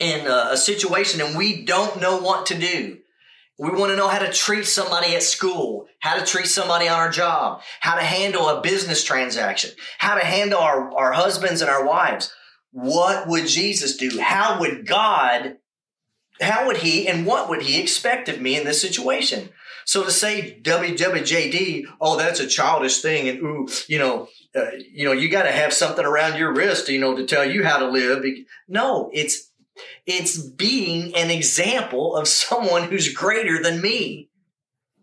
in 0.00 0.26
a, 0.26 0.56
situation 0.58 1.22
and 1.22 1.36
we 1.36 1.64
don't 1.64 1.98
know 1.98 2.18
what 2.18 2.44
to 2.46 2.58
do, 2.58 2.98
we 3.58 3.70
want 3.70 3.90
to 3.90 3.96
know 3.96 4.08
how 4.08 4.18
to 4.18 4.30
treat 4.30 4.66
somebody 4.66 5.14
at 5.14 5.22
school, 5.22 5.86
how 6.00 6.18
to 6.18 6.26
treat 6.26 6.46
somebody 6.46 6.88
on 6.88 6.98
our 6.98 7.10
job, 7.10 7.62
how 7.80 7.96
to 7.96 8.04
handle 8.04 8.50
a 8.50 8.60
business 8.60 9.02
transaction, 9.02 9.70
how 9.96 10.14
to 10.14 10.24
handle 10.24 10.60
our, 10.60 10.94
our 10.94 11.12
husbands 11.12 11.62
and 11.62 11.70
our 11.70 11.86
wives. 11.86 12.34
What 12.70 13.28
would 13.28 13.46
Jesus 13.46 13.96
do? 13.96 14.20
How 14.20 14.60
would 14.60 14.86
God 14.86 15.56
how 16.40 16.66
would 16.66 16.78
he 16.78 17.08
and 17.08 17.26
what 17.26 17.48
would 17.48 17.62
he 17.62 17.80
expect 17.80 18.28
of 18.28 18.40
me 18.40 18.56
in 18.56 18.64
this 18.64 18.80
situation? 18.80 19.50
So 19.84 20.04
to 20.04 20.10
say 20.10 20.58
WWJD, 20.62 21.86
oh, 22.00 22.18
that's 22.18 22.40
a 22.40 22.46
childish 22.46 23.00
thing, 23.00 23.26
and 23.28 23.38
ooh, 23.38 23.68
you 23.86 23.98
know, 23.98 24.28
uh, 24.54 24.66
you 24.92 25.06
know, 25.06 25.12
you 25.12 25.30
got 25.30 25.44
to 25.44 25.50
have 25.50 25.72
something 25.72 26.04
around 26.04 26.38
your 26.38 26.52
wrist, 26.52 26.90
you 26.90 27.00
know, 27.00 27.16
to 27.16 27.24
tell 27.24 27.48
you 27.48 27.64
how 27.64 27.78
to 27.78 27.88
live. 27.88 28.22
No, 28.68 29.10
it's 29.14 29.50
it's 30.06 30.38
being 30.38 31.14
an 31.16 31.30
example 31.30 32.16
of 32.16 32.28
someone 32.28 32.84
who's 32.84 33.14
greater 33.14 33.62
than 33.62 33.80
me. 33.80 34.28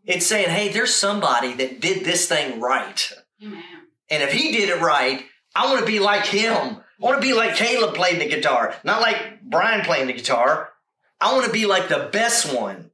It's 0.04 0.28
saying, 0.28 0.50
hey, 0.50 0.70
there's 0.70 0.94
somebody 0.94 1.54
that 1.54 1.82
did 1.82 2.06
this 2.06 2.28
thing 2.28 2.62
right, 2.62 3.12
Amen. 3.42 3.64
and 4.12 4.22
if 4.22 4.34
he 4.34 4.52
did 4.52 4.70
it 4.70 4.82
right, 4.82 5.26
I 5.56 5.66
want 5.66 5.80
to 5.80 5.86
be 5.86 6.00
like 6.00 6.28
him. 6.28 6.54
I 6.54 6.82
want 7.00 7.20
to 7.20 7.28
be 7.28 7.34
like 7.34 7.56
Caleb 7.56 7.96
playing 7.96 8.20
the 8.20 8.30
guitar, 8.30 8.76
not 8.84 9.02
like 9.02 9.42
Brian 9.42 9.84
playing 9.84 10.08
the 10.08 10.14
guitar. 10.14 10.70
I 11.20 11.34
want 11.34 11.46
to 11.46 11.52
be 11.52 11.66
like 11.66 11.88
the 11.88 12.10
best 12.12 12.54
one. 12.54 12.92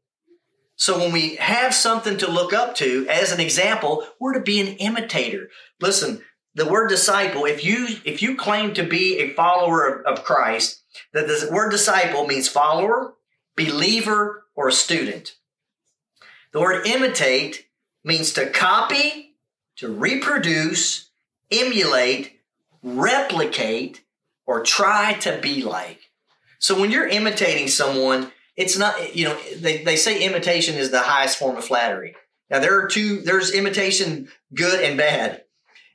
So 0.75 0.97
when 0.97 1.11
we 1.11 1.35
have 1.35 1.75
something 1.75 2.17
to 2.17 2.31
look 2.31 2.53
up 2.53 2.75
to 2.75 3.05
as 3.07 3.31
an 3.31 3.39
example, 3.39 4.05
we're 4.19 4.33
to 4.33 4.39
be 4.39 4.59
an 4.59 4.75
imitator. 4.77 5.49
Listen, 5.79 6.23
the 6.55 6.65
word 6.65 6.89
disciple, 6.89 7.45
if 7.45 7.63
you 7.63 7.87
if 8.03 8.21
you 8.21 8.35
claim 8.35 8.73
to 8.73 8.83
be 8.83 9.19
a 9.19 9.33
follower 9.33 9.87
of, 9.87 10.05
of 10.05 10.23
Christ, 10.23 10.81
that 11.13 11.27
the 11.27 11.49
word 11.51 11.69
disciple 11.69 12.25
means 12.25 12.47
follower, 12.47 13.13
believer, 13.55 14.45
or 14.55 14.71
student. 14.71 15.35
The 16.51 16.59
word 16.59 16.85
imitate 16.85 17.67
means 18.03 18.33
to 18.33 18.49
copy, 18.49 19.35
to 19.77 19.87
reproduce, 19.87 21.09
emulate, 21.49 22.39
replicate, 22.83 24.03
or 24.45 24.63
try 24.63 25.13
to 25.21 25.39
be 25.41 25.63
like. 25.63 26.10
So 26.61 26.79
when 26.79 26.91
you're 26.91 27.07
imitating 27.07 27.67
someone, 27.67 28.31
it's 28.55 28.77
not, 28.77 29.15
you 29.15 29.25
know, 29.25 29.37
they, 29.57 29.83
they 29.83 29.95
say 29.95 30.23
imitation 30.23 30.75
is 30.75 30.91
the 30.91 30.99
highest 30.99 31.39
form 31.39 31.57
of 31.57 31.65
flattery. 31.65 32.15
Now 32.51 32.59
there 32.59 32.79
are 32.79 32.87
two, 32.87 33.21
there's 33.21 33.51
imitation 33.51 34.29
good 34.53 34.79
and 34.83 34.95
bad. 34.95 35.43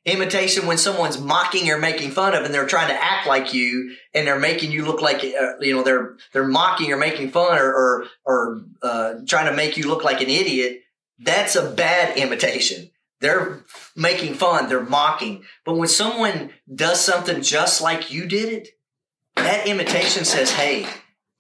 Imitation 0.04 0.66
when 0.66 0.76
someone's 0.76 1.20
mocking 1.20 1.70
or 1.70 1.78
making 1.78 2.10
fun 2.10 2.34
of 2.34 2.44
and 2.44 2.52
they're 2.52 2.66
trying 2.66 2.88
to 2.88 3.00
act 3.00 3.28
like 3.28 3.54
you 3.54 3.94
and 4.12 4.26
they're 4.26 4.40
making 4.40 4.72
you 4.72 4.84
look 4.84 5.00
like, 5.00 5.22
uh, 5.22 5.58
you 5.60 5.72
know, 5.72 5.84
they're, 5.84 6.16
they're 6.32 6.46
mocking 6.46 6.92
or 6.92 6.96
making 6.96 7.30
fun 7.30 7.58
or, 7.58 7.72
or, 7.72 8.04
or 8.24 8.62
uh, 8.82 9.14
trying 9.26 9.48
to 9.48 9.56
make 9.56 9.76
you 9.76 9.86
look 9.88 10.02
like 10.02 10.20
an 10.20 10.28
idiot. 10.28 10.80
That's 11.20 11.54
a 11.54 11.70
bad 11.70 12.18
imitation. 12.18 12.90
They're 13.20 13.64
making 13.94 14.34
fun. 14.34 14.68
They're 14.68 14.82
mocking. 14.82 15.44
But 15.64 15.76
when 15.76 15.88
someone 15.88 16.50
does 16.72 17.00
something 17.00 17.40
just 17.42 17.80
like 17.80 18.10
you 18.10 18.26
did 18.26 18.52
it, 18.52 18.68
that 19.36 19.66
imitation 19.66 20.24
says, 20.24 20.50
hey, 20.50 20.86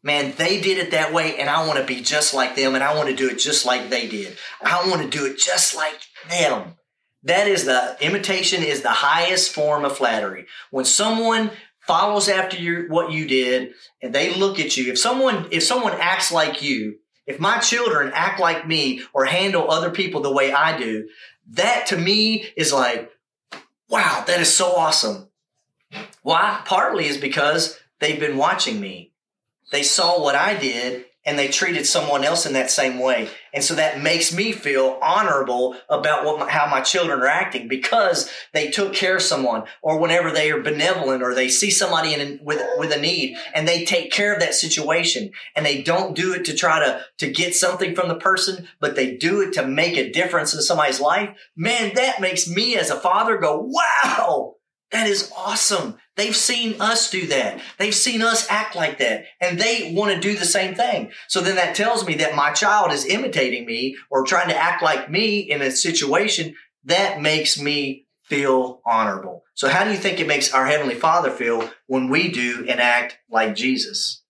man, 0.02 0.32
they 0.36 0.60
did 0.60 0.78
it 0.78 0.92
that 0.92 1.12
way, 1.12 1.36
and 1.36 1.50
I 1.50 1.66
want 1.66 1.78
to 1.78 1.84
be 1.84 2.00
just 2.00 2.32
like 2.32 2.54
them, 2.54 2.74
and 2.74 2.84
I 2.84 2.94
want 2.94 3.08
to 3.08 3.16
do 3.16 3.28
it 3.28 3.38
just 3.38 3.66
like 3.66 3.90
they 3.90 4.06
did. 4.06 4.36
I 4.62 4.88
want 4.88 5.02
to 5.02 5.08
do 5.08 5.26
it 5.26 5.38
just 5.38 5.74
like 5.74 6.00
them. 6.28 6.76
That 7.24 7.48
is 7.48 7.64
the 7.64 7.96
imitation 8.00 8.62
is 8.62 8.82
the 8.82 8.90
highest 8.90 9.52
form 9.52 9.84
of 9.84 9.96
flattery. 9.96 10.46
When 10.70 10.84
someone 10.84 11.50
follows 11.80 12.28
after 12.28 12.56
your 12.56 12.88
what 12.88 13.10
you 13.10 13.26
did 13.26 13.72
and 14.00 14.14
they 14.14 14.34
look 14.34 14.60
at 14.60 14.76
you, 14.76 14.92
if 14.92 14.98
someone 14.98 15.48
if 15.50 15.64
someone 15.64 15.94
acts 15.98 16.30
like 16.30 16.62
you, 16.62 16.98
if 17.26 17.40
my 17.40 17.58
children 17.58 18.12
act 18.14 18.38
like 18.38 18.68
me 18.68 19.02
or 19.12 19.24
handle 19.24 19.70
other 19.70 19.90
people 19.90 20.20
the 20.20 20.32
way 20.32 20.52
I 20.52 20.78
do, 20.78 21.08
that 21.50 21.86
to 21.88 21.96
me 21.96 22.46
is 22.56 22.72
like, 22.72 23.10
wow, 23.88 24.22
that 24.26 24.40
is 24.40 24.54
so 24.54 24.76
awesome. 24.76 25.28
Why? 26.22 26.60
Partly 26.64 27.06
is 27.06 27.18
because 27.18 27.76
They've 28.00 28.20
been 28.20 28.36
watching 28.36 28.80
me. 28.80 29.12
They 29.72 29.82
saw 29.82 30.22
what 30.22 30.34
I 30.34 30.54
did 30.58 31.06
and 31.26 31.36
they 31.36 31.48
treated 31.48 31.84
someone 31.84 32.22
else 32.22 32.46
in 32.46 32.52
that 32.52 32.70
same 32.70 33.00
way. 33.00 33.28
And 33.52 33.62
so 33.64 33.74
that 33.74 34.00
makes 34.00 34.32
me 34.32 34.52
feel 34.52 34.96
honorable 35.02 35.74
about 35.88 36.24
what 36.24 36.38
my, 36.38 36.48
how 36.48 36.70
my 36.70 36.80
children 36.80 37.20
are 37.20 37.26
acting 37.26 37.66
because 37.66 38.30
they 38.54 38.70
took 38.70 38.94
care 38.94 39.16
of 39.16 39.22
someone 39.22 39.64
or 39.82 39.98
whenever 39.98 40.30
they 40.30 40.52
are 40.52 40.62
benevolent 40.62 41.24
or 41.24 41.34
they 41.34 41.48
see 41.48 41.72
somebody 41.72 42.14
in 42.14 42.38
with, 42.42 42.62
with 42.78 42.92
a 42.92 43.00
need 43.00 43.36
and 43.54 43.66
they 43.66 43.84
take 43.84 44.12
care 44.12 44.32
of 44.32 44.40
that 44.40 44.54
situation 44.54 45.32
and 45.56 45.66
they 45.66 45.82
don't 45.82 46.14
do 46.14 46.32
it 46.32 46.44
to 46.44 46.54
try 46.54 46.78
to, 46.78 47.04
to 47.18 47.28
get 47.28 47.56
something 47.56 47.96
from 47.96 48.06
the 48.06 48.14
person, 48.14 48.68
but 48.78 48.94
they 48.94 49.16
do 49.16 49.40
it 49.40 49.52
to 49.54 49.66
make 49.66 49.96
a 49.96 50.12
difference 50.12 50.54
in 50.54 50.62
somebody's 50.62 51.00
life. 51.00 51.30
Man, 51.56 51.92
that 51.96 52.20
makes 52.20 52.48
me 52.48 52.76
as 52.76 52.90
a 52.90 53.00
father 53.00 53.36
go, 53.36 53.58
wow, 53.58 54.54
that 54.92 55.08
is 55.08 55.32
awesome. 55.36 55.96
They've 56.16 56.36
seen 56.36 56.80
us 56.80 57.10
do 57.10 57.26
that. 57.26 57.60
They've 57.78 57.94
seen 57.94 58.22
us 58.22 58.50
act 58.50 58.74
like 58.74 58.98
that 58.98 59.26
and 59.40 59.58
they 59.58 59.92
want 59.94 60.14
to 60.14 60.20
do 60.20 60.36
the 60.36 60.46
same 60.46 60.74
thing. 60.74 61.12
So 61.28 61.42
then 61.42 61.56
that 61.56 61.74
tells 61.74 62.06
me 62.06 62.14
that 62.16 62.34
my 62.34 62.52
child 62.52 62.90
is 62.90 63.04
imitating 63.04 63.66
me 63.66 63.96
or 64.10 64.24
trying 64.24 64.48
to 64.48 64.56
act 64.56 64.82
like 64.82 65.10
me 65.10 65.40
in 65.40 65.60
a 65.60 65.70
situation 65.70 66.54
that 66.84 67.20
makes 67.20 67.60
me 67.60 68.06
feel 68.22 68.80
honorable. 68.86 69.44
So 69.54 69.68
how 69.68 69.84
do 69.84 69.90
you 69.90 69.98
think 69.98 70.18
it 70.18 70.26
makes 70.26 70.52
our 70.52 70.66
heavenly 70.66 70.94
father 70.94 71.30
feel 71.30 71.70
when 71.86 72.08
we 72.08 72.30
do 72.30 72.66
and 72.68 72.80
act 72.80 73.18
like 73.30 73.54
Jesus? 73.54 74.22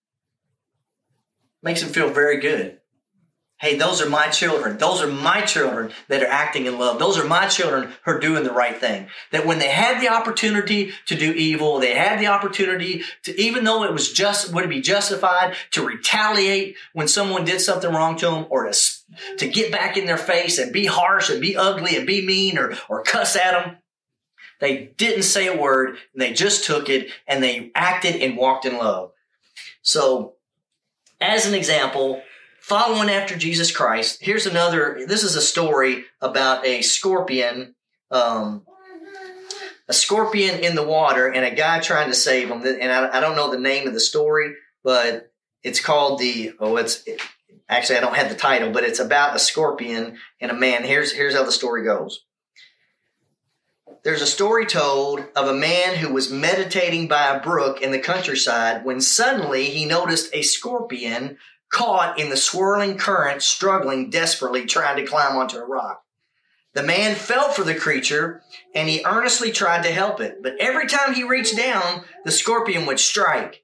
Makes 1.63 1.81
him 1.81 1.89
feel 1.89 2.09
very 2.09 2.39
good. 2.39 2.79
Hey, 3.59 3.75
those 3.75 4.03
are 4.03 4.09
my 4.09 4.27
children. 4.27 4.77
Those 4.77 5.01
are 5.01 5.07
my 5.07 5.41
children 5.41 5.91
that 6.09 6.21
are 6.21 6.27
acting 6.27 6.67
in 6.67 6.77
love. 6.77 6.99
Those 6.99 7.17
are 7.17 7.25
my 7.25 7.47
children 7.47 7.91
who 8.05 8.11
are 8.11 8.19
doing 8.19 8.43
the 8.43 8.51
right 8.51 8.77
thing. 8.77 9.07
That 9.31 9.47
when 9.47 9.57
they 9.57 9.69
had 9.69 9.99
the 9.99 10.09
opportunity 10.09 10.91
to 11.07 11.15
do 11.15 11.31
evil, 11.31 11.79
they 11.79 11.95
had 11.95 12.19
the 12.19 12.27
opportunity 12.27 13.01
to, 13.23 13.39
even 13.41 13.63
though 13.63 13.83
it 13.83 13.91
was 13.91 14.13
just, 14.13 14.53
would 14.53 14.65
it 14.65 14.69
be 14.69 14.81
justified 14.81 15.55
to 15.71 15.83
retaliate 15.83 16.75
when 16.93 17.07
someone 17.07 17.45
did 17.45 17.59
something 17.59 17.91
wrong 17.91 18.15
to 18.17 18.27
them 18.27 18.45
or 18.51 18.69
to, 18.69 18.75
to 19.37 19.47
get 19.47 19.71
back 19.71 19.97
in 19.97 20.05
their 20.05 20.19
face 20.19 20.59
and 20.59 20.71
be 20.71 20.85
harsh 20.85 21.31
and 21.31 21.41
be 21.41 21.57
ugly 21.57 21.97
and 21.97 22.05
be 22.05 22.23
mean 22.23 22.59
or, 22.59 22.75
or 22.87 23.01
cuss 23.01 23.35
at 23.35 23.51
them. 23.51 23.77
They 24.59 24.91
didn't 24.97 25.23
say 25.23 25.47
a 25.47 25.59
word 25.59 25.97
they 26.15 26.31
just 26.31 26.65
took 26.65 26.89
it 26.89 27.09
and 27.27 27.43
they 27.43 27.71
acted 27.73 28.21
and 28.21 28.37
walked 28.37 28.65
in 28.65 28.77
love. 28.77 29.13
So, 29.81 30.33
as 31.19 31.47
an 31.47 31.55
example, 31.55 32.21
following 32.67 33.09
after 33.09 33.37
Jesus 33.37 33.71
Christ. 33.71 34.19
Here's 34.21 34.45
another. 34.45 34.99
This 35.07 35.23
is 35.23 35.37
a 35.37 35.41
story 35.41 36.03
about 36.19 36.65
a 36.65 36.81
scorpion, 36.81 37.75
um, 38.11 38.65
a 39.87 39.93
scorpion 39.93 40.59
in 40.59 40.75
the 40.75 40.83
water, 40.83 41.27
and 41.27 41.45
a 41.45 41.55
guy 41.55 41.79
trying 41.79 42.09
to 42.09 42.13
save 42.13 42.49
him. 42.49 42.63
And 42.63 42.91
I, 42.91 43.17
I 43.17 43.19
don't 43.21 43.37
know 43.37 43.49
the 43.49 43.57
name 43.57 43.87
of 43.87 43.93
the 43.93 44.01
story, 44.01 44.53
but 44.83 45.31
it's 45.63 45.79
called 45.79 46.19
the. 46.19 46.51
Oh, 46.59 46.75
it's 46.75 47.03
it, 47.07 47.21
actually 47.69 47.99
I 47.99 48.01
don't 48.01 48.17
have 48.17 48.29
the 48.29 48.35
title, 48.35 48.71
but 48.71 48.83
it's 48.83 48.99
about 48.99 49.35
a 49.35 49.39
scorpion 49.39 50.17
and 50.41 50.51
a 50.51 50.53
man. 50.53 50.83
Here's 50.83 51.13
here's 51.13 51.35
how 51.35 51.45
the 51.45 51.53
story 51.53 51.85
goes. 51.85 52.25
There's 54.03 54.21
a 54.21 54.27
story 54.27 54.65
told 54.65 55.25
of 55.37 55.47
a 55.47 55.53
man 55.53 55.95
who 55.95 56.13
was 56.13 56.31
meditating 56.31 57.07
by 57.07 57.27
a 57.27 57.41
brook 57.41 57.81
in 57.81 57.91
the 57.91 57.99
countryside 57.99 58.83
when 58.83 58.99
suddenly 58.99 59.65
he 59.65 59.85
noticed 59.85 60.33
a 60.33 60.41
scorpion 60.41 61.37
caught 61.69 62.19
in 62.19 62.29
the 62.29 62.37
swirling 62.37 62.97
current, 62.97 63.41
struggling 63.41 64.09
desperately, 64.09 64.65
trying 64.65 64.97
to 64.97 65.05
climb 65.05 65.35
onto 65.35 65.57
a 65.57 65.65
rock. 65.65 66.03
The 66.73 66.83
man 66.83 67.15
felt 67.15 67.55
for 67.55 67.63
the 67.63 67.75
creature 67.75 68.41
and 68.75 68.87
he 68.87 69.03
earnestly 69.05 69.51
tried 69.51 69.83
to 69.83 69.91
help 69.91 70.21
it, 70.21 70.43
but 70.43 70.55
every 70.59 70.87
time 70.87 71.13
he 71.13 71.23
reached 71.23 71.57
down, 71.57 72.03
the 72.23 72.31
scorpion 72.31 72.85
would 72.85 72.99
strike. 72.99 73.63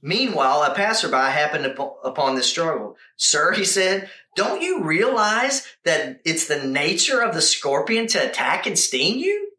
Meanwhile, 0.00 0.62
a 0.62 0.74
passerby 0.74 1.14
happened 1.14 1.66
upon 2.04 2.34
this 2.34 2.46
struggle. 2.46 2.96
Sir, 3.16 3.52
he 3.52 3.64
said, 3.64 4.10
don't 4.36 4.62
you 4.62 4.82
realize 4.82 5.66
that 5.84 6.20
it's 6.24 6.46
the 6.46 6.62
nature 6.62 7.22
of 7.22 7.34
the 7.34 7.40
scorpion 7.40 8.06
to 8.08 8.18
attack 8.18 8.66
and 8.66 8.78
sting 8.78 9.18
you? 9.18 9.52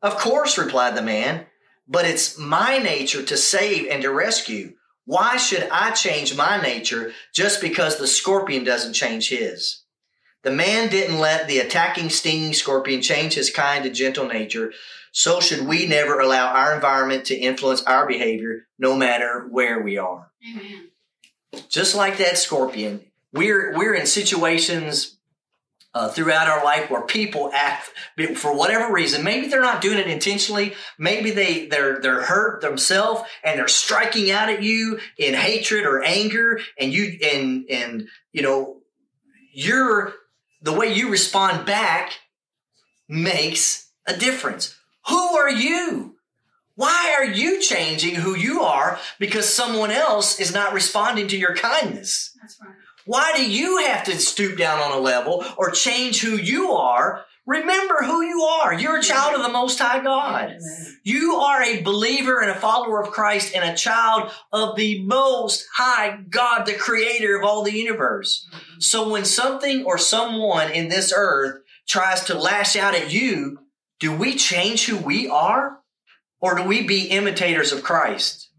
Of 0.00 0.16
course, 0.16 0.56
replied 0.56 0.96
the 0.96 1.02
man, 1.02 1.46
but 1.86 2.04
it's 2.04 2.38
my 2.38 2.78
nature 2.78 3.22
to 3.22 3.36
save 3.36 3.88
and 3.90 4.02
to 4.02 4.10
rescue. 4.10 4.74
Why 5.08 5.38
should 5.38 5.66
I 5.72 5.92
change 5.92 6.36
my 6.36 6.60
nature 6.60 7.14
just 7.32 7.62
because 7.62 7.96
the 7.96 8.06
scorpion 8.06 8.62
doesn't 8.62 8.92
change 8.92 9.30
his? 9.30 9.84
The 10.42 10.50
man 10.50 10.90
didn't 10.90 11.18
let 11.18 11.48
the 11.48 11.60
attacking, 11.60 12.10
stinging 12.10 12.52
scorpion 12.52 13.00
change 13.00 13.32
his 13.32 13.48
kind 13.48 13.86
and 13.86 13.94
gentle 13.94 14.26
nature. 14.26 14.70
So 15.12 15.40
should 15.40 15.66
we 15.66 15.86
never 15.86 16.20
allow 16.20 16.48
our 16.48 16.74
environment 16.74 17.24
to 17.24 17.34
influence 17.34 17.82
our 17.84 18.06
behavior, 18.06 18.66
no 18.78 18.94
matter 18.94 19.48
where 19.50 19.80
we 19.80 19.96
are. 19.96 20.30
Amen. 20.46 20.90
Just 21.70 21.94
like 21.94 22.18
that 22.18 22.36
scorpion, 22.36 23.00
we're 23.32 23.74
we're 23.78 23.94
in 23.94 24.04
situations 24.04 25.16
uh, 25.94 26.08
throughout 26.08 26.48
our 26.48 26.64
life 26.64 26.90
where 26.90 27.02
people 27.02 27.50
act 27.54 27.90
for 28.36 28.54
whatever 28.54 28.92
reason. 28.92 29.24
Maybe 29.24 29.48
they're 29.48 29.60
not 29.60 29.80
doing 29.80 29.98
it 29.98 30.06
intentionally. 30.06 30.74
Maybe 30.98 31.30
they 31.30 31.66
they're 31.66 32.00
they're 32.00 32.22
hurt 32.22 32.60
themselves 32.60 33.22
and 33.42 33.58
they're 33.58 33.68
striking 33.68 34.30
out 34.30 34.48
at 34.48 34.62
you 34.62 35.00
in 35.16 35.34
hatred 35.34 35.86
or 35.86 36.02
anger, 36.02 36.60
and 36.78 36.92
you 36.92 37.18
and 37.22 37.64
and 37.70 38.08
you 38.32 38.42
know 38.42 38.76
you're 39.52 40.12
the 40.62 40.72
way 40.72 40.92
you 40.92 41.10
respond 41.10 41.66
back 41.66 42.12
makes 43.08 43.90
a 44.06 44.16
difference. 44.16 44.76
Who 45.08 45.36
are 45.36 45.50
you? 45.50 46.16
Why 46.74 47.16
are 47.18 47.24
you 47.24 47.60
changing 47.60 48.16
who 48.16 48.36
you 48.36 48.60
are 48.60 49.00
because 49.18 49.52
someone 49.52 49.90
else 49.90 50.38
is 50.38 50.54
not 50.54 50.74
responding 50.74 51.26
to 51.28 51.36
your 51.36 51.56
kindness? 51.56 52.36
That's 52.40 52.56
right. 52.60 52.74
Why 53.08 53.32
do 53.34 53.50
you 53.50 53.78
have 53.86 54.04
to 54.04 54.18
stoop 54.18 54.58
down 54.58 54.80
on 54.80 54.92
a 54.92 55.00
level 55.00 55.42
or 55.56 55.70
change 55.70 56.20
who 56.20 56.36
you 56.36 56.72
are? 56.72 57.24
Remember 57.46 58.02
who 58.02 58.20
you 58.20 58.42
are. 58.42 58.74
You're 58.74 58.98
a 58.98 59.02
child 59.02 59.34
of 59.34 59.40
the 59.40 59.48
Most 59.48 59.78
High 59.78 60.04
God. 60.04 60.58
You 61.04 61.36
are 61.36 61.62
a 61.62 61.80
believer 61.80 62.42
and 62.42 62.50
a 62.50 62.54
follower 62.54 63.00
of 63.00 63.10
Christ 63.10 63.54
and 63.54 63.64
a 63.64 63.74
child 63.74 64.30
of 64.52 64.76
the 64.76 65.02
Most 65.04 65.66
High 65.74 66.18
God, 66.28 66.66
the 66.66 66.74
creator 66.74 67.34
of 67.34 67.44
all 67.44 67.64
the 67.64 67.72
universe. 67.72 68.46
So 68.78 69.08
when 69.08 69.24
something 69.24 69.86
or 69.86 69.96
someone 69.96 70.70
in 70.70 70.90
this 70.90 71.10
earth 71.16 71.62
tries 71.88 72.24
to 72.24 72.38
lash 72.38 72.76
out 72.76 72.94
at 72.94 73.10
you, 73.10 73.60
do 74.00 74.14
we 74.14 74.34
change 74.34 74.84
who 74.84 74.98
we 74.98 75.30
are? 75.30 75.78
Or 76.42 76.56
do 76.56 76.64
we 76.64 76.86
be 76.86 77.06
imitators 77.06 77.72
of 77.72 77.82
Christ? 77.82 78.50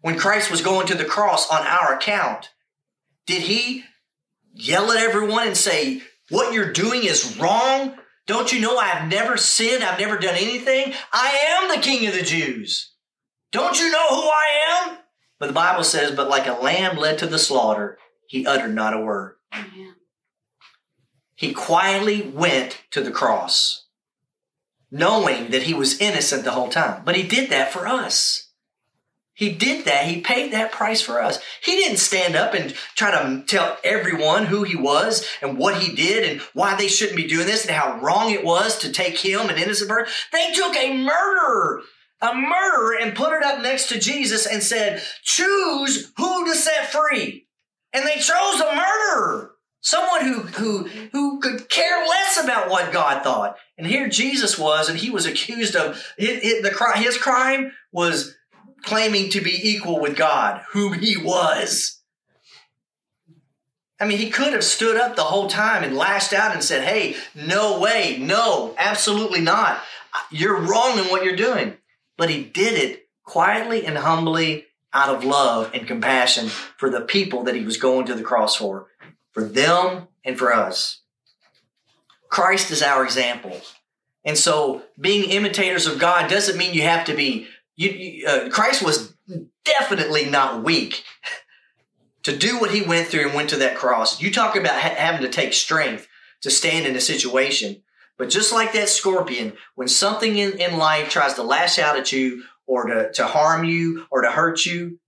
When 0.00 0.18
Christ 0.18 0.50
was 0.50 0.62
going 0.62 0.86
to 0.86 0.94
the 0.94 1.04
cross 1.04 1.50
on 1.50 1.66
our 1.66 1.92
account, 1.92 2.48
did 3.26 3.42
he 3.42 3.84
yell 4.54 4.90
at 4.90 4.98
everyone 4.98 5.48
and 5.48 5.56
say, 5.56 6.02
What 6.30 6.52
you're 6.52 6.72
doing 6.72 7.04
is 7.04 7.36
wrong? 7.38 7.94
Don't 8.26 8.52
you 8.52 8.60
know 8.60 8.76
I've 8.76 9.08
never 9.08 9.36
sinned? 9.36 9.84
I've 9.84 10.00
never 10.00 10.18
done 10.18 10.34
anything? 10.34 10.92
I 11.12 11.38
am 11.48 11.68
the 11.68 11.82
king 11.82 12.06
of 12.06 12.14
the 12.14 12.22
Jews. 12.22 12.92
Don't 13.52 13.78
you 13.78 13.90
know 13.90 14.08
who 14.08 14.28
I 14.28 14.46
am? 14.70 14.98
But 15.38 15.46
the 15.46 15.52
Bible 15.52 15.84
says, 15.84 16.12
But 16.12 16.28
like 16.28 16.46
a 16.46 16.60
lamb 16.60 16.96
led 16.96 17.18
to 17.18 17.26
the 17.26 17.38
slaughter, 17.38 17.98
he 18.28 18.46
uttered 18.46 18.74
not 18.74 18.94
a 18.94 19.00
word. 19.00 19.36
He 21.34 21.52
quietly 21.52 22.22
went 22.22 22.82
to 22.92 23.02
the 23.02 23.10
cross, 23.10 23.84
knowing 24.90 25.50
that 25.50 25.64
he 25.64 25.74
was 25.74 26.00
innocent 26.00 26.44
the 26.44 26.52
whole 26.52 26.70
time. 26.70 27.02
But 27.04 27.14
he 27.14 27.22
did 27.22 27.50
that 27.50 27.72
for 27.72 27.86
us. 27.86 28.45
He 29.36 29.52
did 29.52 29.84
that. 29.84 30.06
He 30.06 30.22
paid 30.22 30.52
that 30.52 30.72
price 30.72 31.02
for 31.02 31.20
us. 31.22 31.38
He 31.62 31.72
didn't 31.76 31.98
stand 31.98 32.36
up 32.36 32.54
and 32.54 32.72
try 32.94 33.10
to 33.10 33.44
tell 33.46 33.76
everyone 33.84 34.46
who 34.46 34.62
he 34.62 34.76
was 34.76 35.26
and 35.42 35.58
what 35.58 35.76
he 35.76 35.94
did 35.94 36.24
and 36.24 36.40
why 36.54 36.74
they 36.74 36.88
shouldn't 36.88 37.18
be 37.18 37.28
doing 37.28 37.46
this 37.46 37.66
and 37.66 37.76
how 37.76 38.00
wrong 38.00 38.30
it 38.30 38.42
was 38.42 38.78
to 38.78 38.90
take 38.90 39.18
him, 39.18 39.50
an 39.50 39.58
innocent 39.58 39.90
person. 39.90 40.10
They 40.32 40.52
took 40.52 40.74
a 40.74 40.96
murderer, 40.96 41.82
a 42.22 42.34
murderer, 42.34 42.96
and 42.98 43.14
put 43.14 43.34
it 43.34 43.44
up 43.44 43.60
next 43.60 43.90
to 43.90 44.00
Jesus 44.00 44.46
and 44.46 44.62
said, 44.62 45.02
choose 45.22 46.10
who 46.16 46.46
to 46.46 46.54
set 46.54 46.90
free. 46.90 47.46
And 47.92 48.06
they 48.06 48.16
chose 48.16 48.60
a 48.60 48.74
murderer. 48.74 49.52
Someone 49.82 50.24
who, 50.24 50.40
who, 50.40 50.84
who 51.12 51.40
could 51.40 51.68
care 51.68 52.06
less 52.08 52.42
about 52.42 52.70
what 52.70 52.90
God 52.90 53.22
thought. 53.22 53.56
And 53.76 53.86
here 53.86 54.08
Jesus 54.08 54.58
was, 54.58 54.88
and 54.88 54.98
he 54.98 55.10
was 55.10 55.26
accused 55.26 55.76
of, 55.76 56.02
his, 56.16 56.42
his 56.42 57.18
crime 57.18 57.72
was 57.92 58.34
claiming 58.82 59.30
to 59.30 59.40
be 59.40 59.58
equal 59.62 60.00
with 60.00 60.16
God, 60.16 60.62
whom 60.70 60.94
he 60.94 61.16
was. 61.16 62.00
I 63.98 64.06
mean, 64.06 64.18
he 64.18 64.30
could 64.30 64.52
have 64.52 64.64
stood 64.64 64.96
up 64.96 65.16
the 65.16 65.24
whole 65.24 65.48
time 65.48 65.82
and 65.82 65.96
lashed 65.96 66.32
out 66.32 66.52
and 66.52 66.62
said, 66.62 66.86
Hey, 66.86 67.16
no 67.34 67.80
way, 67.80 68.18
no, 68.20 68.74
absolutely 68.78 69.40
not. 69.40 69.80
You're 70.30 70.60
wrong 70.60 70.98
in 70.98 71.06
what 71.06 71.24
you're 71.24 71.36
doing. 71.36 71.76
But 72.16 72.30
he 72.30 72.42
did 72.42 72.74
it 72.74 73.08
quietly 73.24 73.86
and 73.86 73.98
humbly 73.98 74.66
out 74.92 75.14
of 75.14 75.24
love 75.24 75.70
and 75.74 75.86
compassion 75.86 76.48
for 76.48 76.88
the 76.88 77.00
people 77.00 77.44
that 77.44 77.54
he 77.54 77.64
was 77.64 77.76
going 77.76 78.06
to 78.06 78.14
the 78.14 78.22
cross 78.22 78.56
for, 78.56 78.86
for 79.32 79.44
them 79.44 80.08
and 80.24 80.38
for 80.38 80.52
us. 80.52 81.00
Christ 82.28 82.70
is 82.70 82.82
our 82.82 83.04
example. 83.04 83.60
And 84.24 84.36
so 84.36 84.82
being 84.98 85.30
imitators 85.30 85.86
of 85.86 85.98
God 85.98 86.28
doesn't 86.28 86.56
mean 86.56 86.74
you 86.74 86.82
have 86.82 87.04
to 87.06 87.14
be 87.14 87.46
you, 87.76 88.26
uh, 88.26 88.48
Christ 88.50 88.82
was 88.82 89.14
definitely 89.64 90.26
not 90.26 90.64
weak 90.64 91.04
to 92.22 92.36
do 92.36 92.58
what 92.58 92.72
he 92.72 92.82
went 92.82 93.08
through 93.08 93.26
and 93.26 93.34
went 93.34 93.50
to 93.50 93.56
that 93.56 93.76
cross. 93.76 94.20
You 94.20 94.32
talk 94.32 94.56
about 94.56 94.80
ha- 94.80 94.94
having 94.96 95.22
to 95.22 95.28
take 95.28 95.52
strength 95.52 96.08
to 96.42 96.50
stand 96.50 96.86
in 96.86 96.96
a 96.96 97.00
situation. 97.00 97.82
But 98.18 98.30
just 98.30 98.52
like 98.52 98.72
that 98.72 98.88
scorpion, 98.88 99.52
when 99.74 99.88
something 99.88 100.36
in, 100.36 100.58
in 100.58 100.78
life 100.78 101.10
tries 101.10 101.34
to 101.34 101.42
lash 101.42 101.78
out 101.78 101.96
at 101.96 102.12
you 102.12 102.44
or 102.66 102.86
to, 102.86 103.12
to 103.12 103.26
harm 103.26 103.64
you 103.64 104.06
or 104.10 104.22
to 104.22 104.30
hurt 104.30 104.64
you, 104.64 104.98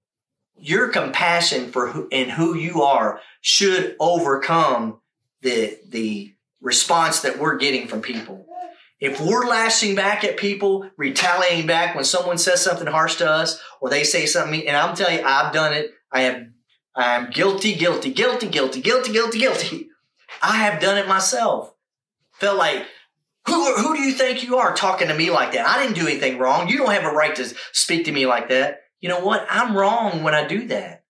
your 0.60 0.88
compassion 0.88 1.70
for 1.70 1.88
who 1.88 2.08
and 2.12 2.30
who 2.30 2.54
you 2.54 2.82
are 2.82 3.20
should 3.40 3.96
overcome 4.00 5.00
the 5.40 5.78
the 5.88 6.34
response 6.60 7.20
that 7.20 7.38
we're 7.38 7.56
getting 7.56 7.86
from 7.86 8.02
people. 8.02 8.44
If 9.00 9.20
we're 9.20 9.46
lashing 9.46 9.94
back 9.94 10.24
at 10.24 10.36
people, 10.36 10.90
retaliating 10.96 11.66
back 11.66 11.94
when 11.94 12.04
someone 12.04 12.38
says 12.38 12.62
something 12.62 12.86
harsh 12.86 13.16
to 13.16 13.30
us 13.30 13.60
or 13.80 13.90
they 13.90 14.02
say 14.02 14.26
something, 14.26 14.66
and 14.66 14.76
I'm 14.76 14.96
telling 14.96 15.18
you, 15.18 15.24
I've 15.24 15.52
done 15.52 15.72
it. 15.72 15.92
I 16.10 16.22
am, 16.22 16.54
I'm 16.96 17.30
guilty, 17.30 17.74
guilty, 17.76 18.12
guilty, 18.12 18.48
guilty, 18.48 18.80
guilty, 18.80 19.12
guilty, 19.12 19.38
guilty. 19.38 19.88
I 20.42 20.56
have 20.56 20.80
done 20.80 20.98
it 20.98 21.06
myself. 21.06 21.72
Felt 22.32 22.58
like, 22.58 22.86
who, 23.46 23.76
who 23.76 23.94
do 23.94 24.02
you 24.02 24.12
think 24.12 24.42
you 24.42 24.56
are 24.58 24.74
talking 24.74 25.08
to 25.08 25.14
me 25.14 25.30
like 25.30 25.52
that? 25.52 25.66
I 25.66 25.80
didn't 25.80 25.96
do 25.96 26.06
anything 26.06 26.38
wrong. 26.38 26.68
You 26.68 26.78
don't 26.78 26.92
have 26.92 27.04
a 27.04 27.14
right 27.14 27.34
to 27.36 27.54
speak 27.72 28.04
to 28.06 28.12
me 28.12 28.26
like 28.26 28.48
that. 28.48 28.80
You 29.00 29.08
know 29.08 29.20
what? 29.20 29.46
I'm 29.48 29.76
wrong 29.76 30.22
when 30.22 30.34
I 30.34 30.46
do 30.46 30.66
that. 30.68 31.04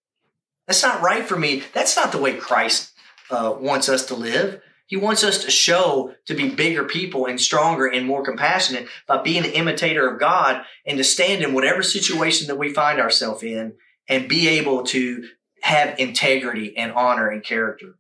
That's 0.67 0.83
not 0.83 1.01
right 1.01 1.25
for 1.25 1.39
me. 1.39 1.63
That's 1.73 1.97
not 1.97 2.13
the 2.13 2.19
way 2.19 2.35
Christ 2.35 2.93
uh, 3.31 3.57
wants 3.59 3.89
us 3.89 4.07
to 4.07 4.15
live. 4.15 4.61
He 4.89 4.97
wants 4.97 5.23
us 5.23 5.45
to 5.45 5.51
show 5.51 6.15
to 6.25 6.35
be 6.35 6.49
bigger 6.49 6.83
people 6.83 7.27
and 7.27 7.39
stronger 7.39 7.87
and 7.87 8.07
more 8.07 8.25
compassionate 8.25 8.89
by 9.07 9.21
being 9.21 9.45
an 9.45 9.53
imitator 9.53 10.09
of 10.09 10.19
God 10.19 10.65
and 10.87 10.97
to 10.97 11.05
stand 11.05 11.45
in 11.45 11.53
whatever 11.53 11.83
situation 11.83 12.49
that 12.49 12.57
we 12.57 12.73
find 12.73 12.99
ourselves 12.99 13.43
in 13.43 13.75
and 14.09 14.31
be 14.31 14.49
able 14.49 14.85
to 14.85 15.29
have 15.61 15.99
integrity 15.99 16.75
and 16.75 16.91
honor 16.93 17.29
and 17.29 17.45
character. 17.45 17.97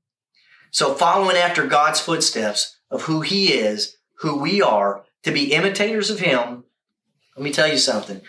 So 0.70 0.94
following 0.94 1.36
after 1.36 1.66
God's 1.66 2.00
footsteps 2.00 2.78
of 2.90 3.02
who 3.02 3.20
he 3.20 3.52
is, 3.52 3.98
who 4.20 4.38
we 4.38 4.62
are, 4.62 5.04
to 5.24 5.30
be 5.30 5.52
imitators 5.52 6.08
of 6.08 6.20
him, 6.20 6.64
let 7.36 7.44
me 7.44 7.52
tell 7.52 7.68
you 7.68 7.76
something. 7.76 8.22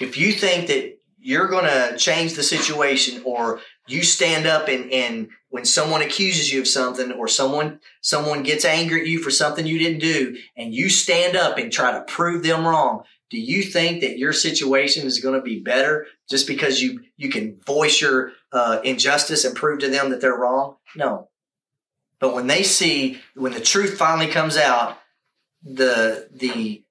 If 0.00 0.18
you 0.18 0.32
think 0.32 0.66
that 0.66 0.98
you're 1.18 1.48
going 1.48 1.64
to 1.64 1.96
change 1.96 2.34
the 2.34 2.42
situation 2.42 3.22
or 3.24 3.60
you 3.88 4.02
stand 4.02 4.46
up 4.46 4.68
and, 4.68 4.92
and 4.92 5.28
when 5.50 5.64
someone 5.64 6.02
accuses 6.02 6.52
you 6.52 6.60
of 6.60 6.68
something 6.68 7.12
or 7.12 7.28
someone 7.28 7.80
someone 8.00 8.42
gets 8.42 8.64
angry 8.64 9.00
at 9.02 9.06
you 9.06 9.22
for 9.22 9.30
something 9.30 9.66
you 9.66 9.78
didn't 9.78 10.00
do 10.00 10.36
and 10.56 10.74
you 10.74 10.88
stand 10.88 11.36
up 11.36 11.58
and 11.58 11.72
try 11.72 11.92
to 11.92 12.02
prove 12.02 12.42
them 12.42 12.66
wrong 12.66 13.04
do 13.28 13.38
you 13.38 13.62
think 13.62 14.02
that 14.02 14.18
your 14.18 14.32
situation 14.32 15.06
is 15.06 15.18
going 15.18 15.34
to 15.34 15.42
be 15.42 15.60
better 15.60 16.06
just 16.28 16.46
because 16.46 16.80
you 16.80 17.00
you 17.16 17.28
can 17.28 17.58
voice 17.66 18.00
your 18.00 18.32
uh, 18.52 18.80
injustice 18.84 19.44
and 19.44 19.56
prove 19.56 19.80
to 19.80 19.88
them 19.88 20.10
that 20.10 20.20
they're 20.20 20.36
wrong? 20.36 20.76
No. 20.94 21.28
But 22.20 22.34
when 22.34 22.46
they 22.46 22.62
see 22.62 23.20
when 23.34 23.52
the 23.52 23.60
truth 23.60 23.98
finally 23.98 24.28
comes 24.28 24.56
out 24.56 24.98
the 25.62 26.28
the 26.32 26.84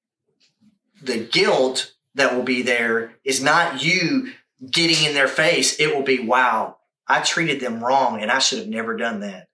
the 1.02 1.26
guilt 1.26 1.94
that 2.16 2.36
will 2.36 2.44
be 2.44 2.62
there 2.62 3.14
is 3.24 3.42
not 3.42 3.84
you 3.84 4.34
getting 4.72 5.06
in 5.06 5.14
their 5.14 5.28
face 5.28 5.80
it 5.80 5.94
will 5.96 6.04
be 6.04 6.20
wow 6.20 6.78
I 7.08 7.22
treated 7.22 7.60
them 7.60 7.84
wrong 7.84 8.22
and 8.22 8.32
I 8.32 8.40
should 8.40 8.60
have 8.60 8.68
never 8.68 8.96
done 8.98 9.20
that. 9.22 9.48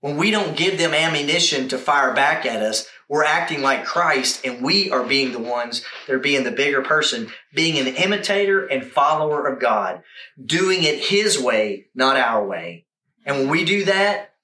when 0.00 0.16
we 0.16 0.30
don't 0.30 0.56
give 0.56 0.78
them 0.78 0.94
ammunition 0.94 1.68
to 1.68 1.76
fire 1.76 2.14
back 2.14 2.46
at 2.46 2.62
us, 2.62 2.88
we're 3.08 3.24
acting 3.24 3.62
like 3.62 3.84
Christ 3.84 4.46
and 4.46 4.62
we 4.62 4.90
are 4.90 5.02
being 5.02 5.32
the 5.32 5.40
ones 5.40 5.84
that 6.06 6.14
are 6.14 6.20
being 6.20 6.44
the 6.44 6.52
bigger 6.52 6.82
person, 6.82 7.32
being 7.52 7.78
an 7.78 7.94
imitator 7.94 8.64
and 8.64 8.84
follower 8.84 9.46
of 9.46 9.60
God, 9.60 10.02
doing 10.44 10.84
it 10.84 11.00
His 11.00 11.40
way, 11.40 11.86
not 11.94 12.16
our 12.16 12.46
way. 12.46 12.84
And 13.24 13.38
when 13.38 13.48
we 13.48 13.64
do 13.64 13.86
that, 13.86 14.34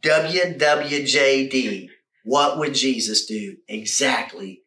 WWJD, 0.00 1.90
what 2.24 2.58
would 2.58 2.74
Jesus 2.74 3.24
do? 3.26 3.58
Exactly. 3.68 4.62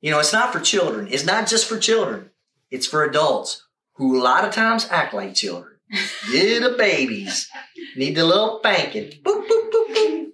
You 0.00 0.10
know, 0.10 0.18
it's 0.18 0.32
not 0.32 0.52
for 0.52 0.60
children. 0.60 1.08
It's 1.10 1.24
not 1.24 1.48
just 1.48 1.66
for 1.66 1.78
children. 1.78 2.30
It's 2.70 2.86
for 2.86 3.04
adults 3.04 3.66
who 3.94 4.20
a 4.20 4.22
lot 4.22 4.44
of 4.44 4.52
times 4.54 4.86
act 4.90 5.14
like 5.14 5.34
children. 5.34 5.75
Little 6.30 6.76
babies 6.76 7.48
need 7.96 8.18
a 8.18 8.24
little 8.24 8.58
spanking. 8.58 9.10
Boop, 9.22 9.46
boop, 9.46 9.70
boop, 9.70 9.94
boop. 9.94 10.26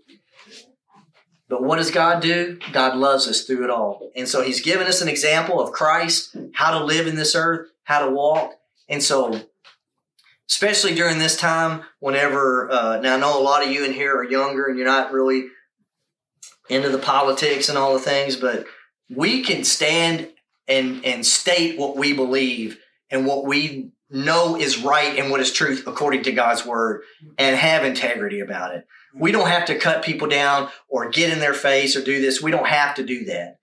But 1.48 1.62
what 1.62 1.76
does 1.76 1.90
God 1.90 2.22
do? 2.22 2.58
God 2.72 2.96
loves 2.96 3.28
us 3.28 3.42
through 3.42 3.64
it 3.64 3.70
all. 3.70 4.10
And 4.16 4.26
so 4.26 4.42
he's 4.42 4.62
given 4.62 4.86
us 4.86 5.02
an 5.02 5.08
example 5.08 5.60
of 5.60 5.72
Christ, 5.72 6.34
how 6.54 6.78
to 6.78 6.84
live 6.84 7.06
in 7.06 7.16
this 7.16 7.34
earth, 7.34 7.68
how 7.84 8.06
to 8.06 8.10
walk. 8.10 8.54
And 8.88 9.02
so, 9.02 9.38
especially 10.48 10.94
during 10.94 11.18
this 11.18 11.36
time, 11.36 11.82
whenever, 12.00 12.70
uh, 12.70 13.00
now 13.00 13.16
I 13.16 13.20
know 13.20 13.38
a 13.38 13.42
lot 13.42 13.62
of 13.62 13.70
you 13.70 13.84
in 13.84 13.92
here 13.92 14.16
are 14.16 14.24
younger 14.24 14.64
and 14.64 14.78
you're 14.78 14.86
not 14.86 15.12
really 15.12 15.48
into 16.70 16.88
the 16.88 16.98
politics 16.98 17.68
and 17.68 17.76
all 17.76 17.92
the 17.92 18.00
things, 18.00 18.36
but 18.36 18.64
we 19.10 19.42
can 19.42 19.62
stand 19.62 20.30
and, 20.66 21.04
and 21.04 21.26
state 21.26 21.78
what 21.78 21.98
we 21.98 22.14
believe 22.14 22.78
and 23.10 23.26
what 23.26 23.44
we 23.44 23.90
know 24.12 24.56
is 24.56 24.78
right 24.78 25.18
and 25.18 25.30
what 25.30 25.40
is 25.40 25.52
truth 25.52 25.84
according 25.86 26.22
to 26.24 26.32
God's 26.32 26.64
word 26.64 27.02
and 27.38 27.56
have 27.56 27.84
integrity 27.84 28.40
about 28.40 28.74
it. 28.74 28.86
We 29.14 29.32
don't 29.32 29.48
have 29.48 29.66
to 29.66 29.78
cut 29.78 30.04
people 30.04 30.28
down 30.28 30.68
or 30.88 31.10
get 31.10 31.32
in 31.32 31.38
their 31.38 31.54
face 31.54 31.96
or 31.96 32.02
do 32.02 32.20
this. 32.20 32.42
We 32.42 32.50
don't 32.50 32.66
have 32.66 32.94
to 32.96 33.04
do 33.04 33.24
that. 33.26 33.58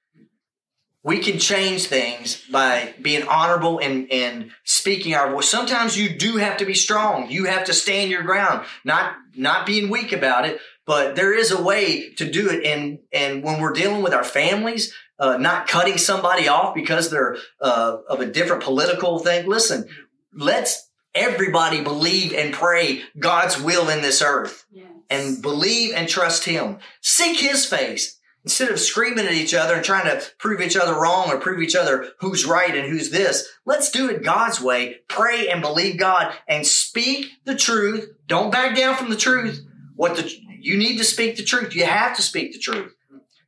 We 1.02 1.20
can 1.20 1.40
change 1.40 1.86
things 1.86 2.44
by 2.52 2.94
being 3.02 3.26
honorable 3.26 3.80
and, 3.80 4.12
and 4.12 4.52
speaking 4.66 5.16
our 5.16 5.32
voice. 5.32 5.50
Sometimes 5.50 5.98
you 5.98 6.10
do 6.10 6.38
have 6.38 6.58
to 6.58 6.66
be 6.66 6.74
strong. 6.74 7.32
You 7.32 7.46
have 7.46 7.64
to 7.66 7.74
stand 7.74 8.12
your 8.12 8.24
ground, 8.24 8.66
not, 8.84 9.16
not 9.36 9.66
being 9.66 9.90
weak 9.90 10.12
about 10.12 10.46
it, 10.46 10.60
but 10.86 11.16
there 11.16 11.34
is 11.34 11.52
a 11.52 11.62
way 11.62 12.10
to 12.16 12.30
do 12.30 12.50
it. 12.50 12.66
And, 12.66 13.00
and 13.14 13.44
when 13.44 13.62
we're 13.62 13.72
dealing 13.72 14.04
with 14.04 14.14
our 14.14 14.26
families, 14.26 14.94
uh, 15.20 15.38
not 15.38 15.68
cutting 15.68 15.98
somebody 15.98 16.48
off 16.48 16.74
because 16.74 17.10
they're 17.10 17.38
uh, 17.62 17.98
of 18.08 18.20
a 18.20 18.26
different 18.26 18.64
political 18.64 19.20
thing. 19.20 19.48
Listen, 19.48 19.88
let's 20.34 20.90
everybody 21.16 21.82
believe 21.82 22.34
and 22.34 22.54
pray 22.54 23.04
God's 23.18 23.60
will 23.60 23.90
in 23.90 24.02
this 24.02 24.22
earth 24.22 24.66
yes. 24.72 24.88
and 25.10 25.42
believe 25.42 25.94
and 25.96 26.08
trust 26.08 26.46
Him. 26.46 26.78
Seek 27.02 27.40
His 27.40 27.66
face 27.66 28.20
instead 28.44 28.70
of 28.70 28.80
screaming 28.80 29.26
at 29.26 29.34
each 29.34 29.54
other 29.54 29.76
and 29.76 29.84
trying 29.84 30.06
to 30.06 30.26
prove 30.38 30.62
each 30.62 30.78
other 30.78 30.94
wrong 30.94 31.30
or 31.30 31.40
prove 31.40 31.62
each 31.62 31.76
other 31.76 32.10
who's 32.20 32.46
right 32.46 32.76
and 32.76 32.90
who's 32.90 33.12
this. 33.12 33.48
Let's 33.66 33.92
do 33.92 34.10
it 34.10 34.24
God's 34.24 34.62
way. 34.62 34.98
Pray 35.08 35.50
and 35.50 35.62
believe 35.62 36.00
God 36.00 36.34
and 36.48 36.66
speak 36.66 37.28
the 37.46 37.56
truth. 37.56 38.10
Don't 38.28 38.52
back 38.52 38.76
down 38.76 38.96
from 38.96 39.10
the 39.10 39.18
truth. 39.18 39.66
What 39.96 40.16
the, 40.16 40.32
you 40.60 40.78
need 40.78 40.98
to 40.98 41.04
speak 41.04 41.36
the 41.36 41.44
truth. 41.44 41.76
You 41.76 41.86
have 41.86 42.16
to 42.16 42.22
speak 42.22 42.54
the 42.54 42.60
truth, 42.60 42.96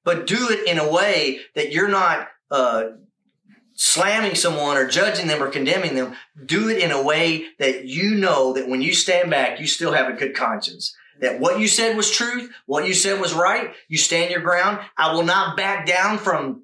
but 0.04 0.28
do 0.28 0.50
it 0.50 0.68
in 0.68 0.78
a 0.78 0.92
way 0.92 1.40
that 1.56 1.72
you're 1.72 1.88
not, 1.88 2.28
uh, 2.50 2.84
slamming 3.84 4.36
someone 4.36 4.78
or 4.78 4.86
judging 4.86 5.26
them 5.26 5.42
or 5.42 5.50
condemning 5.50 5.96
them, 5.96 6.16
do 6.46 6.70
it 6.70 6.78
in 6.78 6.92
a 6.92 7.02
way 7.02 7.48
that 7.58 7.84
you 7.86 8.14
know 8.14 8.54
that 8.54 8.70
when 8.70 8.80
you 8.80 8.94
stand 8.94 9.32
back, 9.32 9.60
you 9.60 9.66
still 9.66 9.92
have 9.92 10.08
a 10.08 10.16
good 10.16 10.36
conscience. 10.36 10.96
That 11.20 11.40
what 11.40 11.60
you 11.60 11.68
said 11.68 11.98
was 11.98 12.12
truth, 12.12 12.52
what 12.68 12.88
you 12.88 12.94
said 12.94 13.20
was 13.20 13.34
right, 13.34 13.74
you 13.88 13.98
stand 13.98 14.30
your 14.30 14.42
ground. 14.42 14.82
I 14.96 15.14
will 15.14 15.24
not 15.24 15.58
back 15.58 15.88
down 15.88 16.20
from 16.20 16.62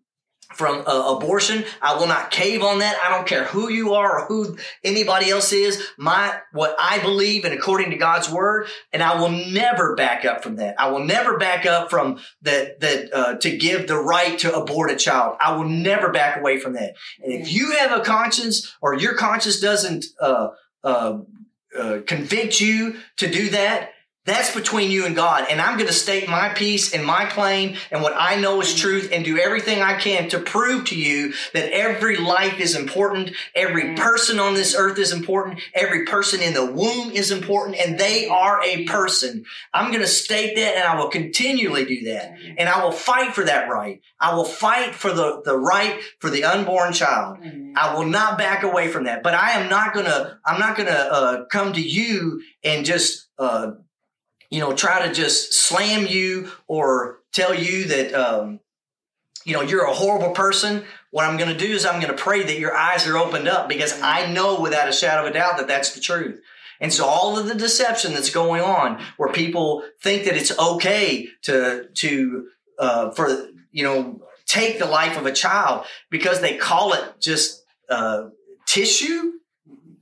from 0.54 0.84
uh, 0.88 1.16
abortion. 1.16 1.66
I 1.82 1.98
will 1.98 2.08
not 2.08 2.32
cave 2.32 2.64
on 2.64 2.80
that. 2.80 2.98
I 3.04 3.10
don't 3.10 3.28
care 3.28 3.46
who 3.46 3.70
you 3.70 3.94
are 3.94 4.22
or 4.22 4.26
who 4.26 4.58
anybody 4.84 5.30
else 5.30 5.52
is. 5.52 5.86
My, 5.98 6.40
what 6.52 6.76
I 6.80 7.00
believe 7.00 7.46
and 7.46 7.54
according 7.54 7.92
to 7.92 7.98
God's 7.98 8.30
word, 8.30 8.68
and 8.94 9.04
I 9.04 9.20
will 9.20 9.30
never 9.30 9.96
back 9.96 10.26
up 10.26 10.44
from 10.44 10.56
that. 10.58 10.80
I 10.80 10.90
will 10.90 11.04
never 11.04 11.38
back 11.38 11.66
up 11.66 11.90
from 11.90 12.20
that, 12.44 12.80
that, 12.80 13.14
uh, 13.14 13.36
to 13.36 13.58
give 13.58 13.88
the 13.88 13.98
right 13.98 14.40
to 14.40 14.56
abort 14.56 14.92
a 14.92 14.96
child. 14.96 15.38
I 15.40 15.56
will 15.56 15.68
never 15.68 16.12
back 16.12 16.38
away 16.38 16.60
from 16.60 16.74
that. 16.74 16.96
And 17.22 17.34
if 17.34 17.52
you 17.52 17.78
have 17.78 17.92
a 17.92 18.04
conscience 18.04 18.74
or 18.82 18.96
your 18.96 19.16
conscience 19.16 19.60
doesn't, 19.60 20.06
uh, 20.20 20.50
uh, 20.84 21.20
uh 21.78 22.00
convict 22.08 22.62
you 22.62 22.96
to 23.18 23.30
do 23.30 23.50
that, 23.50 23.92
that's 24.28 24.54
between 24.54 24.92
you 24.92 25.06
and 25.06 25.16
God. 25.16 25.46
And 25.50 25.62
I'm 25.62 25.78
going 25.78 25.88
to 25.88 25.94
state 25.94 26.28
my 26.28 26.50
piece 26.50 26.94
and 26.94 27.06
my 27.06 27.26
claim 27.26 27.78
and 27.92 28.02
what 28.04 28.14
I 28.16 28.36
know 28.36 28.60
is 28.60 28.76
truth 28.76 29.10
and 29.14 29.24
do 29.24 29.40
everything 29.40 29.82
I 29.82 29.98
can 29.98 30.28
to 30.30 30.40
prove 30.40 30.84
to 30.86 31.00
you 31.00 31.34
that 31.54 31.72
every 31.72 32.18
life 32.18 32.60
is 32.60 32.76
important. 32.76 33.32
Every 33.56 33.96
person 33.96 34.38
on 34.38 34.54
this 34.54 34.76
earth 34.76 35.00
is 35.00 35.14
important. 35.14 35.62
Every 35.74 36.06
person 36.06 36.42
in 36.42 36.54
the 36.54 36.66
womb 36.66 37.12
is 37.12 37.32
important 37.32 37.78
and 37.78 37.98
they 37.98 38.28
are 38.28 38.62
a 38.64 38.84
person. 38.84 39.46
I'm 39.74 39.92
going 39.92 40.04
to 40.04 40.08
state 40.08 40.58
that 40.58 40.76
and 40.76 40.84
I 40.84 41.00
will 41.02 41.10
continually 41.10 41.86
do 41.86 42.12
that. 42.12 42.34
And 42.58 42.68
I 42.68 42.84
will 42.84 42.92
fight 42.92 43.34
for 43.34 43.46
that 43.46 43.70
right. 43.70 44.02
I 44.20 44.36
will 44.36 44.44
fight 44.44 44.94
for 44.94 45.14
the, 45.14 45.42
the 45.46 45.58
right 45.58 46.02
for 46.20 46.30
the 46.30 46.44
unborn 46.44 46.92
child. 46.92 47.38
I 47.78 47.96
will 47.96 48.06
not 48.06 48.38
back 48.38 48.64
away 48.64 48.90
from 48.90 49.06
that. 49.06 49.24
But 49.24 49.36
I 49.36 49.52
am 49.52 49.70
not 49.70 49.94
going 49.94 50.08
to, 50.08 50.38
I'm 50.46 50.60
not 50.60 50.76
going 50.76 50.90
to 50.90 51.14
uh, 51.14 51.46
come 51.46 51.72
to 51.72 51.82
you 51.82 52.42
and 52.62 52.86
just, 52.86 53.30
uh, 53.40 53.72
you 54.50 54.60
know, 54.60 54.74
try 54.74 55.06
to 55.06 55.14
just 55.14 55.54
slam 55.54 56.06
you 56.08 56.52
or 56.68 57.20
tell 57.34 57.54
you 57.54 57.86
that, 57.86 58.14
um, 58.14 58.60
you 59.46 59.54
know, 59.54 59.62
you're 59.62 59.86
a 59.86 59.94
horrible 59.94 60.32
person. 60.32 60.84
What 61.12 61.26
I'm 61.26 61.38
going 61.38 61.52
to 61.52 61.58
do 61.58 61.72
is 61.72 61.86
I'm 61.86 62.02
going 62.02 62.16
to 62.16 62.22
pray 62.22 62.44
that 62.44 62.60
your 62.60 62.76
eyes 62.76 63.08
are 63.08 63.18
opened 63.18 63.48
up 63.48 63.70
because 63.70 64.00
I 64.02 64.32
know 64.32 64.60
without 64.60 64.90
a 64.90 64.94
shadow 64.94 65.26
of 65.26 65.32
a 65.32 65.34
doubt 65.34 65.58
that 65.58 65.68
that's 65.68 65.94
the 65.94 66.02
truth. 66.02 66.42
And 66.80 66.94
so 66.94 67.06
all 67.06 67.40
of 67.40 67.48
the 67.48 67.56
deception 67.56 68.14
that's 68.14 68.30
going 68.30 68.62
on 68.62 69.02
where 69.18 69.32
people 69.32 69.84
think 70.02 70.26
that 70.26 70.36
it's 70.36 70.58
okay 70.58 71.28
to, 71.44 71.88
to, 71.96 72.48
uh, 72.78 73.12
for, 73.12 73.50
you 73.72 73.84
know, 73.84 74.22
take 74.46 74.80
the 74.80 74.86
life 74.86 75.18
of 75.18 75.26
a 75.26 75.32
child 75.32 75.86
because 76.10 76.40
they 76.40 76.58
call 76.58 76.94
it 76.94 77.04
just, 77.20 77.64
uh, 77.90 78.30
tissue 78.68 79.34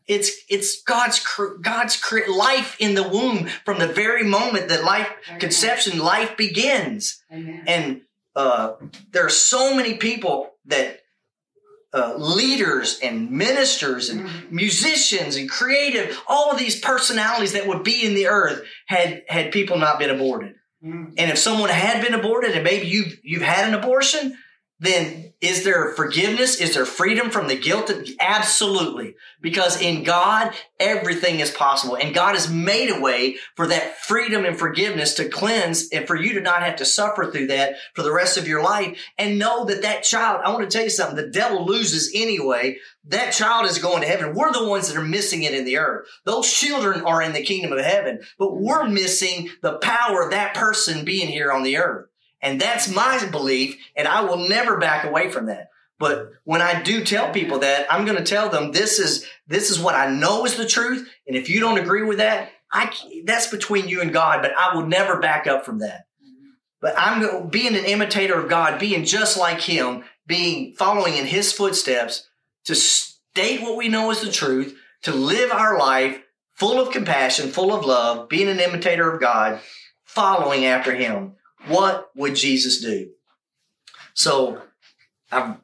it's 0.08 0.32
it's 0.50 0.84
God's 0.84 1.26
God's 1.62 2.02
life 2.28 2.78
in 2.80 2.96
the 2.96 3.08
womb 3.08 3.48
from 3.66 3.80
the 3.80 3.88
very 3.88 4.24
moment 4.24 4.70
that 4.70 4.84
life 4.84 5.10
Amen. 5.28 5.40
conception 5.40 6.00
life 6.00 6.38
begins. 6.38 7.24
Amen. 7.32 7.64
And 7.68 8.02
uh, 8.36 8.74
there 9.12 9.26
are 9.26 9.30
so 9.30 9.76
many 9.76 9.96
people 9.96 10.52
that 10.66 11.02
uh, 11.94 12.14
leaders 12.18 13.00
and 13.02 13.32
ministers 13.32 14.10
and 14.10 14.22
mm-hmm. 14.22 14.56
musicians 14.56 15.38
and 15.38 15.50
creative, 15.50 16.22
all 16.28 16.52
of 16.52 16.60
these 16.60 16.80
personalities 16.80 17.54
that 17.54 17.68
would 17.68 17.84
be 17.84 18.06
in 18.06 18.14
the 18.14 18.28
earth 18.28 18.64
had 18.88 19.24
had 19.28 19.52
people 19.52 19.78
not 19.78 19.98
been 19.98 20.10
aborted. 20.10 20.56
Mm-hmm. 20.84 21.14
And 21.18 21.32
if 21.32 21.38
someone 21.38 21.70
had 21.70 22.04
been 22.04 22.14
aborted 22.14 22.52
and 22.52 22.64
maybe 22.64 22.88
you've 22.88 23.18
you've 23.24 23.42
had 23.42 23.68
an 23.68 23.74
abortion, 23.74 24.38
then 24.80 25.34
is 25.40 25.64
there 25.64 25.94
forgiveness? 25.94 26.60
Is 26.60 26.74
there 26.74 26.86
freedom 26.86 27.30
from 27.30 27.48
the 27.48 27.58
guilt? 27.58 27.92
Absolutely. 28.20 29.16
Because 29.42 29.82
in 29.82 30.04
God, 30.04 30.54
everything 30.80 31.40
is 31.40 31.52
possible. 31.52 31.96
And 31.96 32.14
God 32.14 32.36
has 32.36 32.52
made 32.52 32.90
a 32.90 33.00
way 33.00 33.38
for 33.56 33.68
that 33.68 33.98
freedom 34.00 34.44
and 34.44 34.58
forgiveness 34.58 35.14
to 35.16 35.30
cleanse 35.30 35.88
and 35.90 36.06
for 36.06 36.16
you 36.16 36.34
to 36.34 36.42
not 36.42 36.62
have 36.62 36.76
to 36.78 36.86
suffer 36.86 37.32
through 37.32 37.48
that 37.48 37.76
for 37.94 38.04
the 38.04 38.12
rest 38.12 38.38
of 38.38 38.48
your 38.48 38.62
life. 38.62 39.00
And 39.18 39.40
know 39.40 39.64
that 39.66 39.84
that 39.84 40.04
child, 40.04 40.42
I 40.44 40.52
want 40.52 40.70
to 40.70 40.78
tell 40.78 40.84
you 40.84 40.90
something, 40.90 41.16
the 41.16 41.32
devil 41.32 41.66
loses 41.66 42.12
anyway. 42.14 42.78
That 43.06 43.32
child 43.32 43.66
is 43.66 43.78
going 43.78 44.02
to 44.02 44.08
heaven. 44.08 44.36
We're 44.36 44.52
the 44.52 44.68
ones 44.68 44.90
that 44.90 44.98
are 44.98 45.06
missing 45.06 45.44
it 45.44 45.54
in 45.54 45.64
the 45.64 45.78
earth. 45.78 46.08
Those 46.26 46.52
children 46.52 47.02
are 47.06 47.22
in 47.22 47.34
the 47.34 47.44
kingdom 47.44 47.72
of 47.72 47.86
heaven, 47.86 48.22
but 48.38 48.58
we're 48.58 48.90
missing 48.90 49.52
the 49.62 49.78
power 49.78 50.24
of 50.24 50.32
that 50.32 50.56
person 50.56 51.06
being 51.06 51.28
here 51.28 51.52
on 51.52 51.64
the 51.64 51.78
earth. 51.78 52.08
And 52.46 52.62
that's 52.62 52.88
my 52.88 53.26
belief, 53.32 53.76
and 53.96 54.08
I 54.08 54.22
will 54.22 54.48
never 54.48 54.78
back 54.78 55.04
away 55.04 55.32
from 55.32 55.48
that. 55.48 55.70
But 55.98 56.30
when 56.44 56.62
I 56.62 56.84
do 56.84 57.04
tell 57.04 57.32
people 57.32 57.60
that, 57.60 57.92
I'm 57.92 58.06
going 58.06 58.18
to 58.18 58.24
tell 58.24 58.50
them 58.50 58.72
this 58.72 59.00
is 59.00 59.26
this 59.48 59.72
is 59.72 59.80
what 59.80 59.96
I 59.96 60.12
know 60.12 60.46
is 60.46 60.56
the 60.56 60.68
truth, 60.68 61.10
and 61.28 61.36
if 61.36 61.50
you 61.50 61.60
don't 61.60 61.80
agree 61.80 62.04
with 62.04 62.20
that, 62.20 62.52
I 62.72 62.94
that's 63.26 63.48
between 63.48 63.88
you 63.88 64.02
and 64.02 64.14
God. 64.14 64.44
But 64.44 64.52
I 64.56 64.76
will 64.76 64.86
never 64.86 65.20
back 65.20 65.48
up 65.48 65.66
from 65.66 65.80
that. 65.80 66.06
But 66.82 66.94
I'm 66.96 67.48
being 67.48 67.76
an 67.76 67.86
imitator 67.86 68.40
of 68.40 68.48
God, 68.48 68.80
being 68.80 69.06
just 69.06 69.40
like 69.40 69.62
Him, 69.62 70.04
being 70.28 70.76
following 70.76 71.18
in 71.18 71.26
His 71.26 71.52
footsteps 71.52 72.28
to 72.66 72.76
state 72.76 73.64
what 73.64 73.76
we 73.76 73.90
know 73.90 74.12
is 74.12 74.22
the 74.22 74.32
truth, 74.32 74.78
to 75.02 75.12
live 75.12 75.52
our 75.52 75.80
life 75.80 76.22
full 76.54 76.80
of 76.80 76.94
compassion, 76.94 77.50
full 77.50 77.74
of 77.74 77.86
love, 77.86 78.30
being 78.30 78.50
an 78.50 78.60
imitator 78.60 79.12
of 79.12 79.20
God, 79.20 79.62
following 80.04 80.66
after 80.66 80.94
Him. 80.94 81.38
What 81.68 82.10
would 82.16 82.36
Jesus 82.36 82.82
do? 82.82 83.10
So, 84.14 84.62
I'm, 85.32 85.58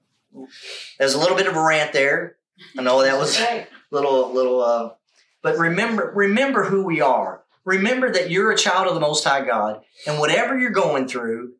there's 0.97 1.13
a 1.13 1.19
little 1.19 1.37
bit 1.37 1.47
of 1.47 1.55
a 1.55 1.63
rant 1.63 1.93
there. 1.93 2.35
I 2.77 2.81
know 2.81 3.01
that 3.01 3.17
was 3.17 3.39
a 3.39 3.67
little, 3.91 4.33
little, 4.33 4.61
uh, 4.61 4.89
but 5.41 5.57
remember, 5.57 6.11
remember 6.15 6.63
who 6.65 6.83
we 6.83 7.01
are. 7.01 7.43
remember 7.65 8.11
that 8.11 8.29
you're 8.31 8.51
a 8.51 8.57
child 8.57 8.87
of 8.87 8.93
the 8.93 8.99
Most 8.99 9.23
High 9.23 9.45
God, 9.45 9.81
and 10.07 10.19
whatever 10.19 10.57
you're 10.57 10.71
going 10.71 11.07
through, 11.07 11.53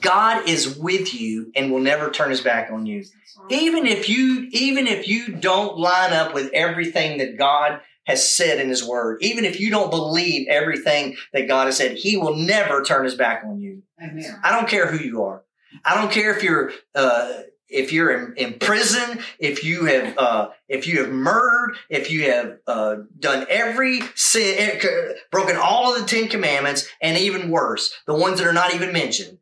God 0.00 0.48
is 0.48 0.76
with 0.76 1.12
you 1.14 1.50
and 1.56 1.72
will 1.72 1.80
never 1.80 2.10
turn 2.10 2.30
his 2.30 2.40
back 2.40 2.70
on 2.70 2.86
you. 2.86 3.04
Even 3.48 3.86
if 3.86 4.08
you, 4.08 4.48
even 4.52 4.86
if 4.86 5.08
you 5.08 5.28
don't 5.34 5.76
line 5.78 6.12
up 6.12 6.32
with 6.34 6.50
everything 6.52 7.18
that 7.18 7.36
God 7.36 7.80
has 8.06 8.28
said 8.28 8.58
in 8.58 8.68
his 8.68 8.84
word, 8.84 9.18
even 9.22 9.44
if 9.44 9.60
you 9.60 9.70
don't 9.70 9.90
believe 9.90 10.48
everything 10.48 11.16
that 11.32 11.48
God 11.48 11.66
has 11.66 11.76
said, 11.76 11.96
he 11.96 12.16
will 12.16 12.36
never 12.36 12.82
turn 12.82 13.04
his 13.04 13.14
back 13.14 13.42
on 13.44 13.60
you. 13.60 13.82
Amen. 14.02 14.40
I 14.42 14.50
don't 14.50 14.68
care 14.68 14.86
who 14.86 15.02
you 15.02 15.22
are. 15.24 15.42
I 15.84 15.94
don't 15.94 16.10
care 16.10 16.34
if 16.36 16.42
you're, 16.42 16.72
uh, 16.94 17.32
if 17.68 17.92
you're 17.92 18.10
in, 18.10 18.34
in, 18.36 18.58
prison, 18.58 19.20
if 19.38 19.62
you 19.62 19.84
have 19.84 20.18
uh, 20.18 20.48
if 20.68 20.86
you 20.86 20.98
have 20.98 21.10
murdered, 21.10 21.76
if 21.88 22.10
you 22.10 22.30
have 22.30 22.58
uh, 22.66 22.96
done 23.18 23.46
every 23.48 24.00
sin, 24.16 24.56
eh, 24.58 25.12
broken 25.30 25.56
all 25.56 25.94
of 25.94 26.00
the 26.00 26.06
Ten 26.06 26.28
Commandments, 26.28 26.88
and 27.00 27.16
even 27.16 27.50
worse, 27.50 27.94
the 28.06 28.14
ones 28.14 28.38
that 28.38 28.48
are 28.48 28.52
not 28.52 28.74
even 28.74 28.92
mentioned, 28.92 29.38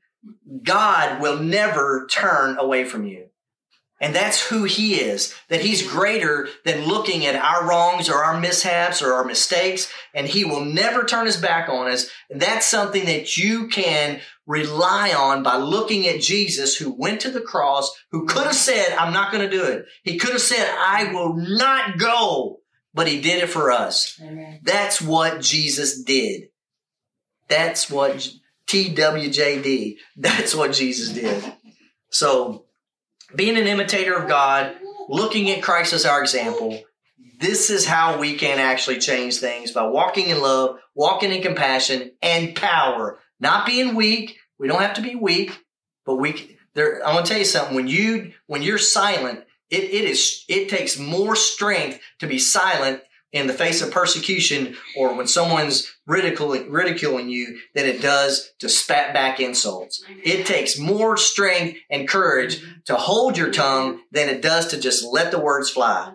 God 0.63 1.23
will 1.23 1.39
never 1.39 2.07
turn 2.11 2.59
away 2.59 2.85
from 2.85 3.07
you. 3.07 3.28
And 4.01 4.15
that's 4.15 4.49
who 4.49 4.63
he 4.63 4.95
is, 4.95 5.35
that 5.49 5.61
he's 5.61 5.91
greater 5.91 6.49
than 6.65 6.87
looking 6.87 7.27
at 7.27 7.35
our 7.35 7.69
wrongs 7.69 8.09
or 8.09 8.23
our 8.23 8.39
mishaps 8.39 9.03
or 9.03 9.13
our 9.13 9.25
mistakes, 9.25 9.91
and 10.15 10.29
he 10.29 10.45
will 10.45 10.65
never 10.65 11.03
turn 11.03 11.27
his 11.27 11.37
back 11.37 11.69
on 11.69 11.91
us. 11.91 12.09
And 12.31 12.41
that's 12.41 12.67
something 12.67 13.07
that 13.07 13.37
you 13.37 13.67
can 13.67 14.21
rely 14.47 15.13
on 15.13 15.43
by 15.43 15.57
looking 15.57 16.07
at 16.07 16.21
Jesus 16.21 16.77
who 16.77 16.95
went 16.97 17.21
to 17.23 17.31
the 17.31 17.41
cross, 17.41 17.91
who 18.13 18.27
could 18.27 18.45
have 18.45 18.55
said, 18.55 18.97
I'm 18.97 19.13
not 19.13 19.33
going 19.33 19.49
to 19.49 19.57
do 19.57 19.65
it. 19.65 19.87
He 20.05 20.17
could 20.17 20.33
have 20.33 20.41
said, 20.41 20.73
I 20.79 21.13
will 21.13 21.35
not 21.35 21.99
go, 21.99 22.61
but 22.95 23.09
he 23.09 23.21
did 23.21 23.43
it 23.43 23.49
for 23.49 23.73
us. 23.73 24.19
Amen. 24.23 24.61
That's 24.63 25.03
what 25.03 25.41
Jesus 25.41 26.03
did. 26.05 26.51
That's 27.49 27.91
what 27.91 28.31
TWJD. 28.69 29.97
That's 30.17 30.55
what 30.55 30.73
Jesus 30.73 31.09
did. 31.09 31.53
So, 32.11 32.67
being 33.35 33.57
an 33.57 33.67
imitator 33.67 34.15
of 34.15 34.29
God, 34.29 34.77
looking 35.09 35.51
at 35.51 35.63
Christ 35.63 35.93
as 35.93 36.05
our 36.05 36.21
example, 36.21 36.83
this 37.41 37.71
is 37.71 37.87
how 37.87 38.19
we 38.19 38.35
can 38.37 38.59
actually 38.59 38.99
change 38.99 39.39
things 39.39 39.73
by 39.73 39.87
walking 39.87 40.29
in 40.29 40.41
love, 40.41 40.79
walking 40.95 41.33
in 41.33 41.43
compassion 41.43 42.13
and 42.23 42.55
power, 42.55 43.19
not 43.41 43.67
being 43.67 43.95
weak. 43.95 44.39
We 44.59 44.69
don't 44.69 44.83
have 44.83 44.95
to 44.95 45.03
be 45.03 45.15
weak, 45.15 45.57
but 46.05 46.17
we 46.17 46.59
there 46.75 47.05
I 47.07 47.15
want 47.15 47.27
to 47.27 47.31
tell 47.31 47.39
you 47.39 47.45
something 47.45 47.77
when 47.77 47.87
you 47.87 48.33
when 48.47 48.63
you're 48.63 48.79
silent, 48.79 49.45
it, 49.71 49.85
it 49.85 50.05
is 50.05 50.45
it 50.49 50.69
takes 50.69 50.99
more 50.99 51.37
strength 51.37 52.01
to 52.19 52.27
be 52.27 52.39
silent 52.39 53.03
in 53.33 53.47
the 53.47 53.53
face 53.53 53.83
of 53.83 53.91
persecution 53.91 54.77
or 54.97 55.15
when 55.15 55.27
someone's 55.27 55.93
ridiculing, 56.07 56.71
ridiculing 56.71 57.29
you 57.29 57.59
than 57.75 57.85
it 57.85 58.01
does 58.01 58.51
to 58.59 58.69
spat 58.69 59.13
back 59.13 59.39
insults. 59.39 60.03
It 60.25 60.47
takes 60.47 60.79
more 60.79 61.17
strength 61.17 61.79
and 61.91 62.09
courage 62.09 62.63
to 62.87 62.95
hold 62.95 63.37
your 63.37 63.51
tongue 63.51 64.01
than 64.11 64.29
it 64.29 64.41
does 64.41 64.69
to 64.69 64.81
just 64.81 65.05
let 65.05 65.31
the 65.31 65.39
words 65.39 65.69
fly. 65.71 66.15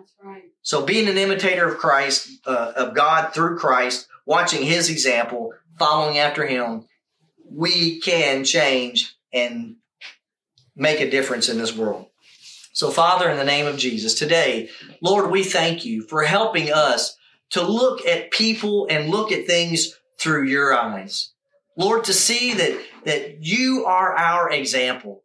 So 0.62 0.84
being 0.84 1.08
an 1.08 1.18
imitator 1.18 1.68
of 1.68 1.78
Christ, 1.78 2.40
uh, 2.46 2.72
of 2.74 2.94
God 2.94 3.32
through 3.32 3.58
Christ, 3.58 4.08
watching 4.26 4.62
his 4.62 4.90
example, 4.90 5.52
following 5.78 6.18
after 6.18 6.46
him, 6.46 6.86
we 7.48 8.00
can 8.00 8.44
change 8.44 9.14
and 9.32 9.76
make 10.74 11.00
a 11.00 11.10
difference 11.10 11.48
in 11.48 11.58
this 11.58 11.76
world. 11.76 12.06
So, 12.74 12.90
Father, 12.90 13.30
in 13.30 13.36
the 13.38 13.44
name 13.44 13.66
of 13.66 13.76
Jesus, 13.76 14.14
today, 14.14 14.68
Lord, 15.00 15.30
we 15.30 15.44
thank 15.44 15.84
you 15.84 16.02
for 16.02 16.24
helping 16.24 16.72
us 16.72 17.16
to 17.50 17.62
look 17.62 18.04
at 18.04 18.32
people 18.32 18.88
and 18.90 19.10
look 19.10 19.30
at 19.30 19.46
things 19.46 19.94
through 20.18 20.48
your 20.48 20.76
eyes. 20.76 21.30
Lord, 21.78 22.02
to 22.04 22.12
see 22.12 22.52
that, 22.54 22.80
that 23.04 23.44
you 23.44 23.84
are 23.86 24.16
our 24.16 24.50
example. 24.50 25.22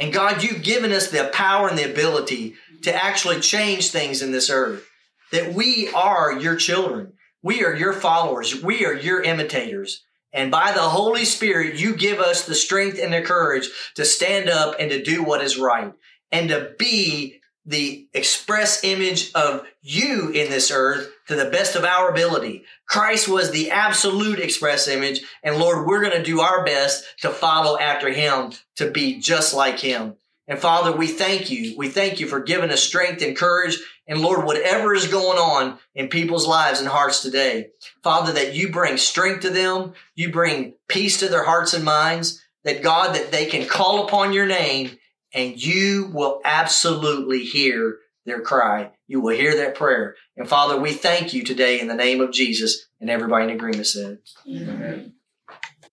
And 0.00 0.12
God, 0.12 0.42
you've 0.42 0.64
given 0.64 0.90
us 0.90 1.08
the 1.08 1.30
power 1.32 1.68
and 1.68 1.78
the 1.78 1.88
ability 1.88 2.56
to 2.82 2.92
actually 2.92 3.38
change 3.38 3.92
things 3.92 4.20
in 4.20 4.32
this 4.32 4.50
earth. 4.50 4.84
That 5.30 5.54
we 5.54 5.88
are 5.94 6.32
your 6.32 6.56
children. 6.56 7.12
We 7.44 7.62
are 7.64 7.76
your 7.76 7.92
followers. 7.92 8.60
We 8.60 8.84
are 8.84 8.94
your 8.94 9.22
imitators. 9.22 10.02
And 10.32 10.50
by 10.50 10.72
the 10.72 10.80
Holy 10.80 11.24
Spirit, 11.24 11.76
you 11.76 11.94
give 11.94 12.18
us 12.18 12.44
the 12.44 12.56
strength 12.56 12.98
and 13.00 13.12
the 13.12 13.22
courage 13.22 13.68
to 13.94 14.04
stand 14.04 14.48
up 14.48 14.74
and 14.80 14.90
to 14.90 15.00
do 15.00 15.22
what 15.22 15.44
is 15.44 15.58
right 15.58 15.92
and 16.30 16.48
to 16.48 16.74
be 16.78 17.40
the 17.68 18.08
express 18.14 18.82
image 18.82 19.30
of 19.34 19.66
you 19.82 20.30
in 20.30 20.50
this 20.50 20.70
earth 20.70 21.10
to 21.26 21.36
the 21.36 21.50
best 21.50 21.76
of 21.76 21.84
our 21.84 22.08
ability. 22.10 22.64
Christ 22.88 23.28
was 23.28 23.50
the 23.50 23.70
absolute 23.70 24.38
express 24.38 24.88
image. 24.88 25.20
And 25.42 25.58
Lord, 25.58 25.86
we're 25.86 26.02
going 26.02 26.16
to 26.16 26.22
do 26.22 26.40
our 26.40 26.64
best 26.64 27.04
to 27.20 27.28
follow 27.28 27.78
after 27.78 28.10
him 28.10 28.52
to 28.76 28.90
be 28.90 29.20
just 29.20 29.52
like 29.52 29.78
him. 29.78 30.14
And 30.46 30.58
Father, 30.58 30.96
we 30.96 31.08
thank 31.08 31.50
you. 31.50 31.74
We 31.76 31.90
thank 31.90 32.20
you 32.20 32.26
for 32.26 32.40
giving 32.40 32.70
us 32.70 32.82
strength 32.82 33.20
and 33.20 33.36
courage. 33.36 33.78
And 34.06 34.22
Lord, 34.22 34.46
whatever 34.46 34.94
is 34.94 35.06
going 35.06 35.38
on 35.38 35.78
in 35.94 36.08
people's 36.08 36.46
lives 36.46 36.80
and 36.80 36.88
hearts 36.88 37.20
today, 37.20 37.68
Father, 38.02 38.32
that 38.32 38.54
you 38.54 38.72
bring 38.72 38.96
strength 38.96 39.42
to 39.42 39.50
them. 39.50 39.92
You 40.14 40.32
bring 40.32 40.72
peace 40.88 41.18
to 41.18 41.28
their 41.28 41.44
hearts 41.44 41.74
and 41.74 41.84
minds. 41.84 42.42
That 42.64 42.82
God, 42.82 43.14
that 43.14 43.30
they 43.30 43.46
can 43.46 43.68
call 43.68 44.06
upon 44.06 44.32
your 44.32 44.46
name 44.46 44.97
and 45.34 45.62
you 45.62 46.10
will 46.12 46.40
absolutely 46.44 47.44
hear 47.44 47.98
their 48.24 48.40
cry. 48.40 48.92
You 49.06 49.20
will 49.20 49.34
hear 49.34 49.56
that 49.56 49.74
prayer. 49.74 50.14
And 50.36 50.48
Father, 50.48 50.78
we 50.78 50.92
thank 50.92 51.32
you 51.32 51.44
today 51.44 51.80
in 51.80 51.88
the 51.88 51.94
name 51.94 52.20
of 52.20 52.32
Jesus. 52.32 52.86
And 53.00 53.10
everybody 53.10 53.44
in 53.44 53.50
agreement 53.50 53.86
said, 53.86 54.18
Amen. 54.46 55.14